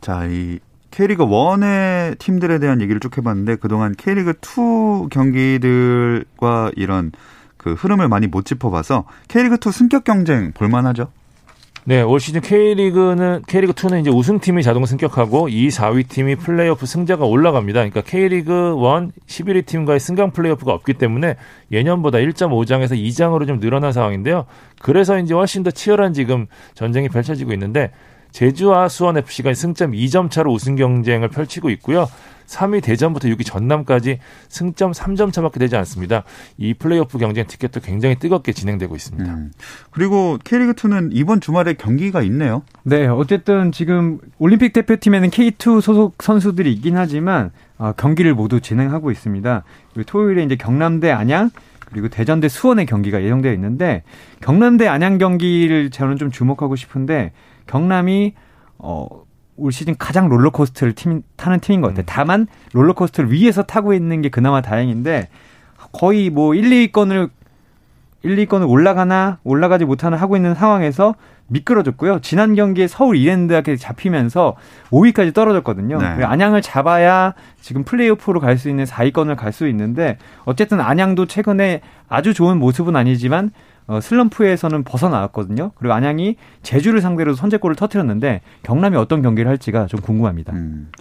자, 0.00 0.26
이 0.26 0.60
K리그 0.90 1.24
1의 1.24 2.18
팀들에 2.18 2.58
대한 2.58 2.80
얘기를 2.80 3.00
쭉 3.00 3.16
해봤는데 3.16 3.56
그동안 3.56 3.94
K리그 3.94 4.34
2 4.40 5.08
경기들과 5.10 6.72
이런 6.76 7.12
그 7.56 7.74
흐름을 7.74 8.08
많이 8.08 8.26
못 8.26 8.44
짚어봐서 8.44 9.04
K리그 9.28 9.58
2 9.64 9.72
승격 9.72 10.04
경쟁 10.04 10.52
볼만하죠? 10.52 11.10
네, 11.90 12.02
올 12.02 12.20
시즌 12.20 12.40
K리그는 12.40 13.42
K리그 13.48 13.72
2는 13.72 14.02
이제 14.02 14.10
우승팀이 14.10 14.62
자동 14.62 14.86
승격하고 14.86 15.48
2, 15.48 15.70
4위 15.70 16.08
팀이 16.08 16.36
플레이오프 16.36 16.86
승자가 16.86 17.24
올라갑니다. 17.24 17.80
그러니까 17.80 18.00
K리그 18.02 18.52
1 18.52 19.10
11위 19.26 19.66
팀과의 19.66 19.98
승강 19.98 20.30
플레이오프가 20.30 20.72
없기 20.72 20.94
때문에 20.94 21.34
예년보다 21.72 22.18
1.5장에서 22.18 22.92
2장으로 22.92 23.44
좀 23.48 23.58
늘어난 23.58 23.90
상황인데요. 23.90 24.46
그래서 24.80 25.18
이제 25.18 25.34
훨씬 25.34 25.64
더 25.64 25.72
치열한 25.72 26.12
지금 26.12 26.46
전쟁이 26.74 27.08
펼쳐지고 27.08 27.52
있는데 27.54 27.90
제주와 28.32 28.88
수원 28.88 29.16
FC가 29.16 29.52
승점 29.54 29.92
2점 29.92 30.30
차로 30.30 30.52
우승 30.52 30.76
경쟁을 30.76 31.28
펼치고 31.28 31.70
있고요. 31.70 32.08
3위 32.50 32.82
대전부터 32.82 33.28
6위 33.28 33.46
전남까지 33.46 34.18
승점 34.48 34.90
3점 34.92 35.32
차밖에 35.32 35.60
되지 35.60 35.76
않습니다. 35.76 36.24
이 36.58 36.74
플레이오프 36.74 37.18
경쟁 37.18 37.46
티켓도 37.46 37.80
굉장히 37.80 38.16
뜨겁게 38.16 38.52
진행되고 38.52 38.96
있습니다. 38.96 39.32
음. 39.32 39.52
그리고 39.90 40.36
K리그 40.42 40.72
2는 40.72 41.10
이번 41.12 41.40
주말에 41.40 41.74
경기가 41.74 42.22
있네요. 42.22 42.62
네, 42.82 43.06
어쨌든 43.06 43.70
지금 43.70 44.18
올림픽 44.38 44.72
대표팀에는 44.72 45.30
K2 45.30 45.80
소속 45.80 46.20
선수들이 46.20 46.72
있긴 46.72 46.96
하지만 46.96 47.52
어, 47.78 47.92
경기를 47.92 48.34
모두 48.34 48.60
진행하고 48.60 49.10
있습니다. 49.12 49.62
토요일에 50.06 50.42
이제 50.42 50.56
경남대 50.56 51.10
안양 51.10 51.50
그리고 51.86 52.08
대전대 52.08 52.48
수원의 52.48 52.86
경기가 52.86 53.22
예정되어 53.22 53.52
있는데 53.54 54.02
경남대 54.40 54.86
안양 54.86 55.18
경기를 55.18 55.90
저는 55.90 56.16
좀 56.16 56.30
주목하고 56.30 56.76
싶은데 56.76 57.32
경남이 57.70 58.34
어 58.78 59.30
올 59.60 59.72
시즌 59.72 59.94
가장 59.96 60.28
롤러코스터를 60.28 60.94
팀, 60.94 61.22
타는 61.36 61.60
팀인 61.60 61.80
것 61.82 61.88
같아요. 61.88 62.04
음. 62.04 62.06
다만 62.06 62.46
롤러코스터를 62.72 63.30
위에서 63.30 63.62
타고 63.62 63.92
있는 63.92 64.22
게 64.22 64.30
그나마 64.30 64.62
다행인데 64.62 65.28
거의 65.92 66.30
뭐 66.30 66.54
1, 66.54 66.64
2위권을 66.92 67.30
1, 68.22 68.36
2위권을 68.36 68.68
올라가나 68.68 69.38
올라가지 69.44 69.84
못하나 69.84 70.16
하고 70.16 70.36
있는 70.36 70.54
상황에서 70.54 71.14
미끄러졌고요. 71.48 72.20
지난 72.20 72.54
경기에 72.54 72.86
서울 72.86 73.16
이랜드한테 73.16 73.76
잡히면서 73.76 74.56
5위까지 74.90 75.34
떨어졌거든요. 75.34 75.98
네. 75.98 76.24
안양을 76.24 76.62
잡아야 76.62 77.34
지금 77.60 77.82
플레이오프로 77.84 78.40
갈 78.40 78.56
수 78.56 78.68
있는 78.68 78.84
4위권을 78.84 79.36
갈 79.36 79.52
수 79.52 79.66
있는데 79.68 80.16
어쨌든 80.44 80.80
안양도 80.80 81.26
최근에 81.26 81.80
아주 82.08 82.34
좋은 82.34 82.58
모습은 82.58 82.94
아니지만 82.94 83.50
어, 83.90 84.00
슬럼프에서는 84.00 84.84
벗어나왔거든요. 84.84 85.72
그리고 85.74 85.92
안양이 85.94 86.36
제주를 86.62 87.00
상대로 87.00 87.34
선제골을 87.34 87.74
터뜨렸는데 87.74 88.40
경남이 88.62 88.96
어떤 88.96 89.20
경기를 89.20 89.50
할지가 89.50 89.86
좀 89.86 90.00
궁금합니다. 90.00 90.52
음. 90.52 90.92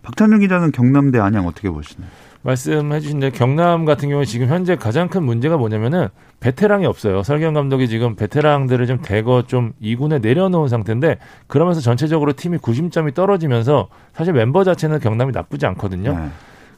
박찬준 0.00 0.40
기자는 0.40 0.72
경남 0.72 1.10
대 1.10 1.18
안양 1.18 1.46
어떻게 1.46 1.68
보시나요? 1.68 2.08
말씀해 2.40 3.00
주신 3.00 3.20
대로 3.20 3.32
경남 3.32 3.84
같은 3.84 4.08
경우에 4.08 4.24
지금 4.24 4.46
현재 4.46 4.76
가장 4.76 5.08
큰 5.08 5.24
문제가 5.24 5.58
뭐냐면은 5.58 6.08
베테랑이 6.40 6.86
없어요. 6.86 7.22
설경 7.22 7.52
감독이 7.52 7.86
지금 7.86 8.16
베테랑들을 8.16 8.86
좀 8.86 9.02
대거 9.02 9.42
좀 9.46 9.74
2군에 9.82 10.22
내려놓은 10.22 10.68
상태인데 10.68 11.18
그러면서 11.48 11.82
전체적으로 11.82 12.32
팀이 12.32 12.56
구심점이 12.58 13.12
떨어지면서 13.12 13.88
사실 14.14 14.32
멤버 14.32 14.64
자체는 14.64 15.00
경남이 15.00 15.32
나쁘지 15.32 15.66
않거든요. 15.66 16.16
네. 16.16 16.28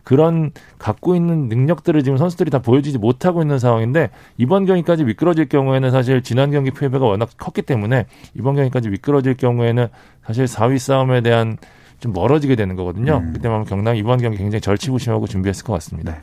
그런 0.04 0.50
갖고 0.78 1.14
있는 1.14 1.48
능력들을 1.48 2.02
지금 2.02 2.16
선수들이 2.16 2.50
다 2.50 2.60
보여주지 2.60 2.98
못하고 2.98 3.42
있는 3.42 3.58
상황인데 3.58 4.10
이번 4.36 4.66
경기까지 4.66 5.04
미끄러질 5.04 5.48
경우에는 5.48 5.90
사실 5.90 6.22
지난 6.22 6.50
경기 6.50 6.70
패배가 6.70 7.04
워낙 7.04 7.30
컸기 7.36 7.62
때문에 7.62 8.06
이번 8.34 8.56
경기까지 8.56 8.88
미끄러질 8.88 9.34
경우에는 9.34 9.88
사실 10.24 10.44
4위 10.44 10.78
싸움에 10.78 11.20
대한 11.20 11.58
좀 12.00 12.12
멀어지게 12.12 12.56
되는 12.56 12.76
거거든요. 12.76 13.18
음. 13.18 13.32
그때 13.32 13.48
보면 13.48 13.66
경남 13.66 13.96
이번 13.96 14.20
경기 14.20 14.38
굉장히 14.38 14.60
절치부심하고 14.60 15.26
준비했을 15.26 15.64
것 15.64 15.74
같습니다. 15.74 16.12
네. 16.12 16.20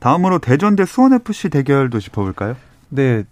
다음으로 0.00 0.38
대전 0.38 0.76
대 0.76 0.84
수원 0.84 1.12
FC 1.12 1.50
대결도 1.50 2.00
짚어볼까요? 2.00 2.56
네, 2.88 3.22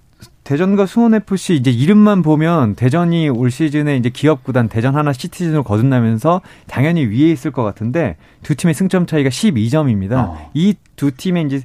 대전과 0.44 0.86
수원 0.86 1.14
FC 1.14 1.56
이제 1.56 1.70
이름만 1.70 2.22
보면 2.22 2.74
대전이 2.74 3.28
올 3.28 3.50
시즌에 3.50 3.96
이제 3.96 4.08
기업 4.08 4.44
구단 4.44 4.68
대전 4.68 4.96
하나 4.96 5.12
시티즌을 5.12 5.62
거듭나면서 5.62 6.40
당연히 6.66 7.04
위에 7.04 7.30
있을 7.30 7.50
것 7.50 7.62
같은데 7.64 8.16
두 8.42 8.54
팀의 8.54 8.72
승점 8.72 9.06
차이가 9.06 9.28
12점입니다. 9.28 10.12
어. 10.12 10.50
이두 10.54 11.10
팀의 11.16 11.44
이제 11.46 11.60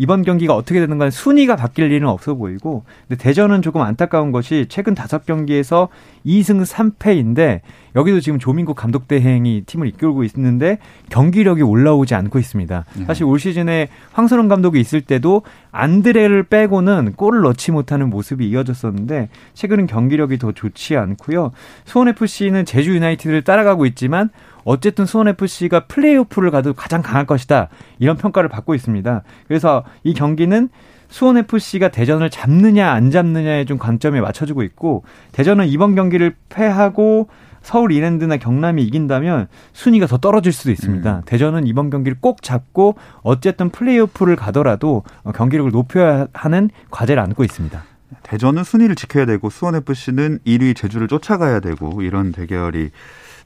이번 0.00 0.22
경기가 0.22 0.56
어떻게 0.56 0.80
되는 0.80 0.96
건 0.96 1.10
순위가 1.10 1.56
바뀔 1.56 1.92
일은 1.92 2.08
없어 2.08 2.34
보이고 2.34 2.84
근데 3.06 3.22
대전은 3.22 3.60
조금 3.60 3.82
안타까운 3.82 4.32
것이 4.32 4.64
최근 4.70 4.94
다섯 4.94 5.26
경기에서 5.26 5.88
2승 6.24 6.64
3패인데 6.64 7.60
여기도 7.94 8.20
지금 8.20 8.38
조민국 8.38 8.76
감독 8.76 9.08
대행이 9.08 9.64
팀을 9.66 9.88
이끌고 9.88 10.24
있는데 10.24 10.78
경기력이 11.10 11.60
올라오지 11.60 12.14
않고 12.14 12.38
있습니다. 12.38 12.84
네. 12.96 13.04
사실 13.04 13.24
올 13.24 13.38
시즌에 13.38 13.88
황선홍 14.12 14.48
감독이 14.48 14.80
있을 14.80 15.02
때도 15.02 15.42
안드레를 15.70 16.44
빼고는 16.44 17.12
골을 17.16 17.42
넣지 17.42 17.70
못하는 17.70 18.08
모습이 18.08 18.48
이어졌었는데 18.48 19.28
최근은 19.52 19.86
경기력이 19.86 20.38
더 20.38 20.52
좋지 20.52 20.96
않고요. 20.96 21.52
수원 21.84 22.08
FC는 22.08 22.64
제주 22.64 22.94
유나이티드를 22.94 23.42
따라가고 23.42 23.84
있지만 23.84 24.30
어쨌든 24.64 25.06
수원FC가 25.06 25.86
플레이오프를 25.86 26.50
가도 26.50 26.74
가장 26.74 27.02
강할 27.02 27.26
것이다. 27.26 27.68
이런 27.98 28.16
평가를 28.16 28.48
받고 28.48 28.74
있습니다. 28.74 29.22
그래서 29.48 29.84
이 30.04 30.14
경기는 30.14 30.68
수원FC가 31.08 31.88
대전을 31.88 32.30
잡느냐 32.30 32.90
안 32.90 33.10
잡느냐에 33.10 33.64
좀 33.64 33.78
관점에 33.78 34.20
맞춰주고 34.20 34.62
있고 34.62 35.04
대전은 35.32 35.66
이번 35.66 35.94
경기를 35.94 36.36
패하고 36.48 37.28
서울 37.62 37.92
이랜드나 37.92 38.38
경남이 38.38 38.82
이긴다면 38.84 39.48
순위가 39.72 40.06
더 40.06 40.16
떨어질 40.16 40.52
수도 40.52 40.70
있습니다. 40.70 41.16
음. 41.16 41.22
대전은 41.26 41.66
이번 41.66 41.90
경기를 41.90 42.16
꼭 42.20 42.42
잡고 42.42 42.94
어쨌든 43.22 43.70
플레이오프를 43.70 44.36
가더라도 44.36 45.02
경기력을 45.34 45.70
높여야 45.70 46.28
하는 46.32 46.70
과제를 46.90 47.22
안고 47.22 47.44
있습니다. 47.44 47.84
대전은 48.22 48.64
순위를 48.64 48.96
지켜야 48.96 49.26
되고 49.26 49.50
수원FC는 49.50 50.40
1위 50.46 50.74
제주를 50.74 51.06
쫓아가야 51.06 51.60
되고 51.60 52.02
이런 52.02 52.32
대결이 52.32 52.90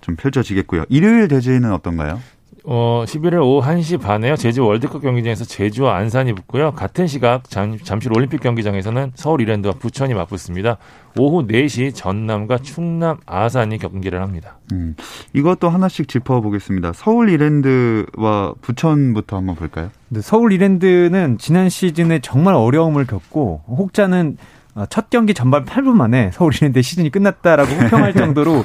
좀 0.05 0.17
펼쳐지겠고요. 0.17 0.85
일요일 0.91 1.29
대제는 1.29 1.73
어떤가요? 1.73 2.21
어, 2.67 3.05
11월 3.07 3.43
오후 3.43 3.67
1시 3.67 4.01
반에요. 4.01 4.37
제주 4.37 4.65
월드컵 4.65 5.03
경기장에서 5.03 5.45
제주와 5.45 5.97
안산이 5.97 6.33
붙고요. 6.35 6.73
같은 6.73 7.07
시각 7.07 7.49
잠, 7.51 7.79
잠실 7.79 8.13
올림픽 8.15 8.41
경기장에서는 8.41 9.13
서울 9.15 9.41
이랜드와 9.43 9.75
부천이 9.75 10.15
맞붙습니다. 10.15 10.79
오후 11.19 11.47
4시 11.47 11.95
전남과 11.95 12.59
충남 12.59 13.19
아산이 13.27 13.79
경기를 13.79 14.21
합니다. 14.23 14.59
음, 14.73 14.95
이것도 15.35 15.69
하나씩 15.69 16.09
짚어보겠습니다. 16.09 16.93
서울 16.95 17.29
이랜드와 17.29 18.55
부천부터 18.61 19.37
한번 19.37 19.57
볼까요? 19.57 19.91
네, 20.09 20.21
서울 20.23 20.53
이랜드는 20.53 21.37
지난 21.39 21.69
시즌에 21.69 22.21
정말 22.21 22.55
어려움을 22.55 23.07
겪고 23.07 23.63
혹자는 23.69 24.39
첫 24.89 25.09
경기 25.11 25.35
전반 25.35 25.65
8분 25.65 25.93
만에 25.93 26.31
서울 26.33 26.55
이랜드 26.55 26.81
시즌이 26.83 27.11
끝났다라고 27.11 27.71
호평할 27.77 28.15
정도로 28.15 28.65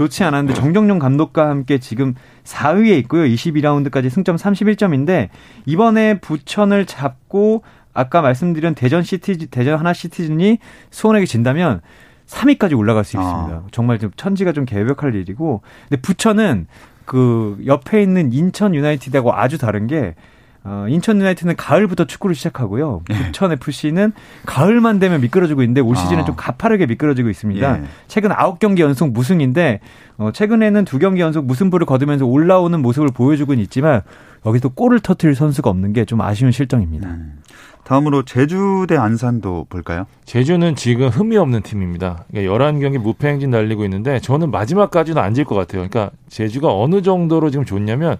좋지 0.00 0.24
않았는데 0.24 0.54
정정용 0.54 0.98
감독과 0.98 1.50
함께 1.50 1.76
지금 1.76 2.14
4위에 2.44 2.96
있고요. 3.00 3.24
22라운드까지 3.24 4.08
승점 4.08 4.36
31점인데 4.36 5.28
이번에 5.66 6.20
부천을 6.20 6.86
잡고 6.86 7.62
아까 7.92 8.22
말씀드린 8.22 8.74
대전 8.74 9.02
시티즈 9.02 9.48
대전 9.48 9.78
하나 9.78 9.92
시티즌이 9.92 10.58
수원에게 10.90 11.26
진다면 11.26 11.82
3위까지 12.26 12.78
올라갈 12.78 13.04
수 13.04 13.18
있습니다. 13.18 13.54
아. 13.54 13.62
정말 13.72 13.98
좀 13.98 14.10
천지가 14.16 14.52
좀 14.52 14.64
개벽할 14.64 15.14
일이고 15.14 15.60
근데 15.88 16.00
부천은 16.00 16.66
그 17.04 17.58
옆에 17.66 18.00
있는 18.00 18.32
인천 18.32 18.74
유나이티드하고 18.74 19.34
아주 19.34 19.58
다른 19.58 19.86
게 19.86 20.14
어, 20.62 20.84
인천 20.88 21.18
유나이티드는 21.18 21.56
가을부터 21.56 22.04
축구를 22.04 22.34
시작하고요. 22.36 23.02
예. 23.10 23.14
부천 23.14 23.50
FC는 23.52 24.12
가을만 24.44 24.98
되면 24.98 25.20
미끄러지고 25.22 25.62
있는데 25.62 25.80
올 25.80 25.96
시즌은 25.96 26.22
아. 26.22 26.24
좀 26.26 26.36
가파르게 26.36 26.86
미끄러지고 26.86 27.30
있습니다. 27.30 27.78
예. 27.78 27.82
최근 28.08 28.30
9경기 28.30 28.80
연속 28.80 29.10
무승인데 29.12 29.80
어, 30.18 30.30
최근에는 30.32 30.84
2경기 30.84 31.18
연속 31.20 31.46
무승부를 31.46 31.86
거두면서 31.86 32.26
올라오는 32.26 32.78
모습을 32.82 33.08
보여주고는 33.08 33.62
있지만 33.64 34.02
여기서 34.44 34.68
골을 34.70 35.00
터트릴 35.00 35.34
선수가 35.34 35.70
없는 35.70 35.92
게 35.94 36.04
좀 36.04 36.20
아쉬운 36.20 36.50
실정입니다. 36.52 37.08
음. 37.08 37.38
다음으로 37.84 38.24
제주 38.24 38.84
대 38.88 38.96
안산도 38.96 39.66
볼까요? 39.70 40.04
제주는 40.26 40.76
지금 40.76 41.08
흠이 41.08 41.36
없는 41.38 41.62
팀입니다. 41.62 42.24
그러니까 42.30 42.54
11경기 42.54 42.98
무패 42.98 43.26
행진 43.28 43.50
달리고 43.50 43.84
있는데 43.84 44.18
저는 44.20 44.50
마지막까지는 44.50 45.20
안 45.20 45.32
질 45.34 45.44
것 45.46 45.54
같아요. 45.54 45.88
그러니까 45.88 46.10
제주가 46.28 46.68
어느 46.72 47.00
정도로 47.02 47.50
지금 47.50 47.64
좋냐면 47.64 48.18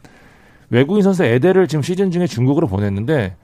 외국인 0.71 1.03
선수 1.03 1.25
에데를 1.25 1.69
지금 1.69 1.83
시즌 1.83 2.11
중에 2.11 2.27
중국으로 2.27 2.67
보냈는데 2.67 3.37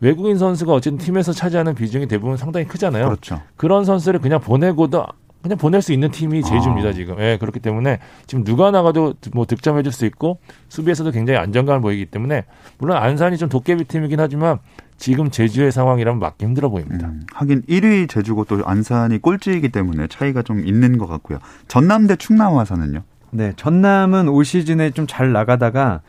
외국인 0.00 0.38
선수가 0.38 0.72
어쨌든 0.72 0.98
팀에서 0.98 1.32
차지하는 1.32 1.74
비중이 1.74 2.06
대부분 2.06 2.36
상당히 2.36 2.66
크잖아요. 2.66 3.04
그렇죠. 3.06 3.42
그런 3.56 3.84
선수를 3.84 4.20
그냥 4.20 4.40
보내고도 4.40 5.04
그냥 5.42 5.56
보낼 5.58 5.80
수 5.82 5.92
있는 5.92 6.10
팀이 6.10 6.42
제주입니다 6.42 6.90
아. 6.90 6.92
지금. 6.92 7.18
예, 7.18 7.38
그렇기 7.38 7.60
때문에 7.60 7.98
지금 8.26 8.44
누가 8.44 8.70
나가도 8.70 9.14
뭐 9.32 9.46
득점해줄 9.46 9.92
수 9.92 10.04
있고 10.06 10.38
수비에서도 10.68 11.10
굉장히 11.10 11.38
안정감을 11.38 11.80
보이기 11.80 12.06
때문에 12.06 12.44
물론 12.78 12.98
안산이 12.98 13.36
좀 13.36 13.48
도깨비 13.48 13.84
팀이긴 13.84 14.20
하지만 14.20 14.58
지금 14.96 15.30
제주의 15.30 15.72
상황이라면 15.72 16.20
맞기 16.20 16.44
힘들어 16.44 16.68
보입니다. 16.68 17.08
음, 17.08 17.22
하긴 17.32 17.62
1위 17.62 18.08
제주고 18.08 18.44
또 18.44 18.62
안산이 18.64 19.18
꼴찌이기 19.18 19.70
때문에 19.70 20.08
차이가 20.08 20.42
좀 20.42 20.66
있는 20.66 20.98
것 20.98 21.06
같고요. 21.06 21.38
전남 21.68 22.06
대 22.06 22.16
충남 22.16 22.56
화사는요? 22.56 23.02
네, 23.30 23.52
전남은 23.56 24.28
올 24.28 24.44
시즌에 24.44 24.90
좀 24.90 25.06
잘 25.06 25.32
나가다가 25.32 26.02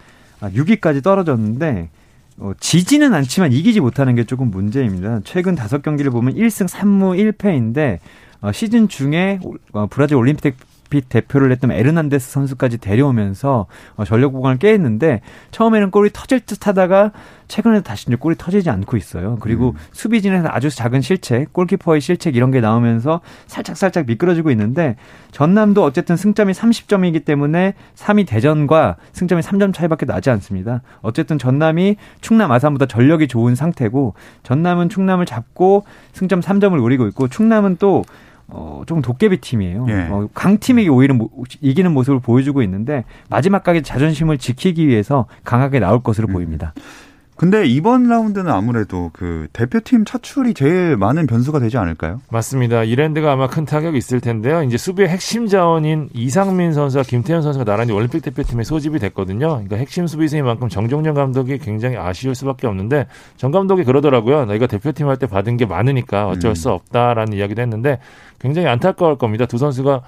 6위까지 0.49 0.97
아, 0.97 1.01
떨어졌는데 1.01 1.89
어, 2.37 2.53
지지는 2.59 3.13
않지만 3.13 3.51
이기지 3.51 3.79
못하는 3.79 4.15
게 4.15 4.23
조금 4.23 4.49
문제입니다. 4.49 5.21
최근 5.23 5.55
다섯 5.55 5.81
경기를 5.81 6.11
보면 6.11 6.35
1승 6.35 6.67
3무 6.67 7.33
1패인데 7.33 7.99
어, 8.41 8.51
시즌 8.51 8.87
중에 8.87 9.39
어, 9.73 9.87
브라질 9.87 10.17
올림픽 10.17 10.55
올림픽 10.91 11.09
대표를 11.09 11.51
했던 11.51 11.71
에르난데스 11.71 12.31
선수까지 12.31 12.77
데려오면서 12.77 13.65
어, 13.95 14.05
전력 14.05 14.33
보강을 14.33 14.57
깨했는데 14.57 15.21
처음에는 15.51 15.89
골이 15.89 16.09
터질 16.13 16.41
듯 16.41 16.67
하다가 16.67 17.11
최근에 17.47 17.81
다시 17.81 18.05
이제 18.07 18.15
골이 18.15 18.35
터지지 18.37 18.69
않고 18.69 18.97
있어요. 18.97 19.37
그리고 19.41 19.69
음. 19.69 19.75
수비진에서 19.91 20.49
아주 20.51 20.69
작은 20.69 21.01
실책, 21.01 21.53
골키퍼의 21.53 22.01
실책 22.01 22.35
이런 22.35 22.51
게 22.51 22.61
나오면서 22.61 23.21
살짝 23.47 23.77
살짝 23.77 24.05
미끄러지고 24.05 24.51
있는데 24.51 24.95
전남도 25.31 25.83
어쨌든 25.83 26.15
승점이 26.15 26.53
30점이기 26.53 27.25
때문에 27.25 27.73
3위 27.95 28.27
대전과 28.27 28.97
승점이 29.13 29.41
3점 29.41 29.73
차이밖에 29.73 30.05
나지 30.05 30.29
않습니다. 30.29 30.81
어쨌든 31.01 31.37
전남이 31.37 31.95
충남 32.21 32.51
아산보다 32.51 32.85
전력이 32.85 33.27
좋은 33.27 33.55
상태고 33.55 34.13
전남은 34.43 34.89
충남을 34.89 35.25
잡고 35.25 35.85
승점 36.13 36.41
3점을 36.41 36.75
노리고 36.75 37.07
있고 37.07 37.27
충남은 37.27 37.77
또 37.79 38.03
어, 38.53 38.83
좀 38.85 39.01
도깨비 39.01 39.37
팀이에요. 39.37 39.85
예. 39.89 40.07
어, 40.09 40.27
강팀에게 40.33 40.89
오히려 40.89 41.13
모, 41.13 41.29
이기는 41.61 41.91
모습을 41.91 42.19
보여주고 42.19 42.61
있는데 42.63 43.05
마지막까지 43.29 43.81
자존심을 43.81 44.37
지키기 44.37 44.87
위해서 44.87 45.25
강하게 45.43 45.79
나올 45.79 46.03
것으로 46.03 46.27
음. 46.27 46.33
보입니다. 46.33 46.73
근데 47.41 47.65
이번 47.65 48.03
라운드는 48.03 48.51
아무래도 48.51 49.09
그 49.13 49.47
대표팀 49.51 50.05
차출이 50.05 50.53
제일 50.53 50.95
많은 50.95 51.25
변수가 51.25 51.57
되지 51.57 51.79
않을까요? 51.79 52.21
맞습니다. 52.29 52.83
이랜드가 52.83 53.31
아마 53.31 53.47
큰 53.47 53.65
타격이 53.65 53.97
있을 53.97 54.21
텐데요. 54.21 54.61
이제 54.61 54.77
수비의 54.77 55.09
핵심 55.09 55.47
자원인 55.47 56.07
이상민 56.13 56.71
선수와 56.71 57.03
김태현 57.03 57.41
선수가 57.41 57.65
나란히 57.65 57.93
올림픽 57.93 58.21
대표팀에 58.21 58.63
소집이 58.63 58.99
됐거든요. 58.99 59.47
그러니까 59.47 59.77
핵심 59.77 60.05
수비수인 60.05 60.45
만큼 60.45 60.69
정종현 60.69 61.15
감독이 61.15 61.57
굉장히 61.57 61.97
아쉬울 61.97 62.35
수밖에 62.35 62.67
없는데 62.67 63.07
정 63.37 63.49
감독이 63.49 63.85
그러더라고요. 63.85 64.45
너희가 64.45 64.67
대표팀 64.67 65.07
할 65.07 65.17
때 65.17 65.25
받은 65.25 65.57
게 65.57 65.65
많으니까 65.65 66.27
어쩔 66.27 66.51
음. 66.51 66.55
수 66.55 66.69
없다라는 66.69 67.33
이야기도 67.33 67.59
했는데 67.63 67.97
굉장히 68.37 68.67
안타까울 68.67 69.17
겁니다. 69.17 69.47
두 69.47 69.57
선수가 69.57 70.03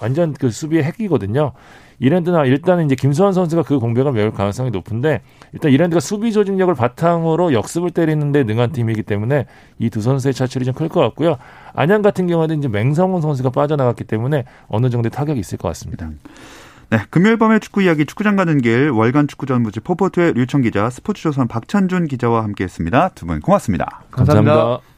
완전 0.00 0.34
그 0.34 0.50
수비의 0.50 0.84
핵이거든요. 0.84 1.52
이랜드나 2.00 2.44
일단은 2.44 2.86
이제 2.86 2.94
김수환 2.94 3.32
선수가 3.32 3.62
그 3.64 3.78
공백을 3.78 4.12
메울 4.12 4.30
가능성이 4.32 4.70
높은데 4.70 5.20
일단 5.52 5.72
이랜드가 5.72 6.00
수비 6.00 6.32
조직력을 6.32 6.72
바탕으로 6.74 7.52
역습을 7.52 7.90
때리는데 7.90 8.44
능한 8.44 8.72
팀이기 8.72 9.02
때문에 9.02 9.46
이 9.78 9.90
두 9.90 10.00
선수의 10.00 10.34
차출이 10.34 10.64
좀 10.64 10.74
클 10.74 10.88
것 10.88 11.00
같고요. 11.00 11.36
안양 11.74 12.02
같은 12.02 12.26
경우는 12.28 12.58
이제 12.58 12.68
맹성훈 12.68 13.20
선수가 13.20 13.50
빠져나갔기 13.50 14.04
때문에 14.04 14.44
어느 14.68 14.90
정도의 14.90 15.10
타격이 15.10 15.40
있을 15.40 15.58
것 15.58 15.68
같습니다. 15.68 16.08
네, 16.90 17.00
금요일 17.10 17.36
밤의 17.36 17.60
축구 17.60 17.82
이야기 17.82 18.06
축구장 18.06 18.36
가는 18.36 18.60
길 18.62 18.90
월간 18.90 19.28
축구 19.28 19.44
전무지 19.46 19.80
포포트의 19.80 20.32
류청 20.34 20.62
기자, 20.62 20.88
스포츠조선 20.90 21.48
박찬준 21.48 22.06
기자와 22.06 22.42
함께했습니다. 22.44 23.10
두 23.10 23.26
분 23.26 23.40
고맙습니다. 23.40 24.04
감사합니다. 24.10 24.54
감사합니다. 24.54 24.97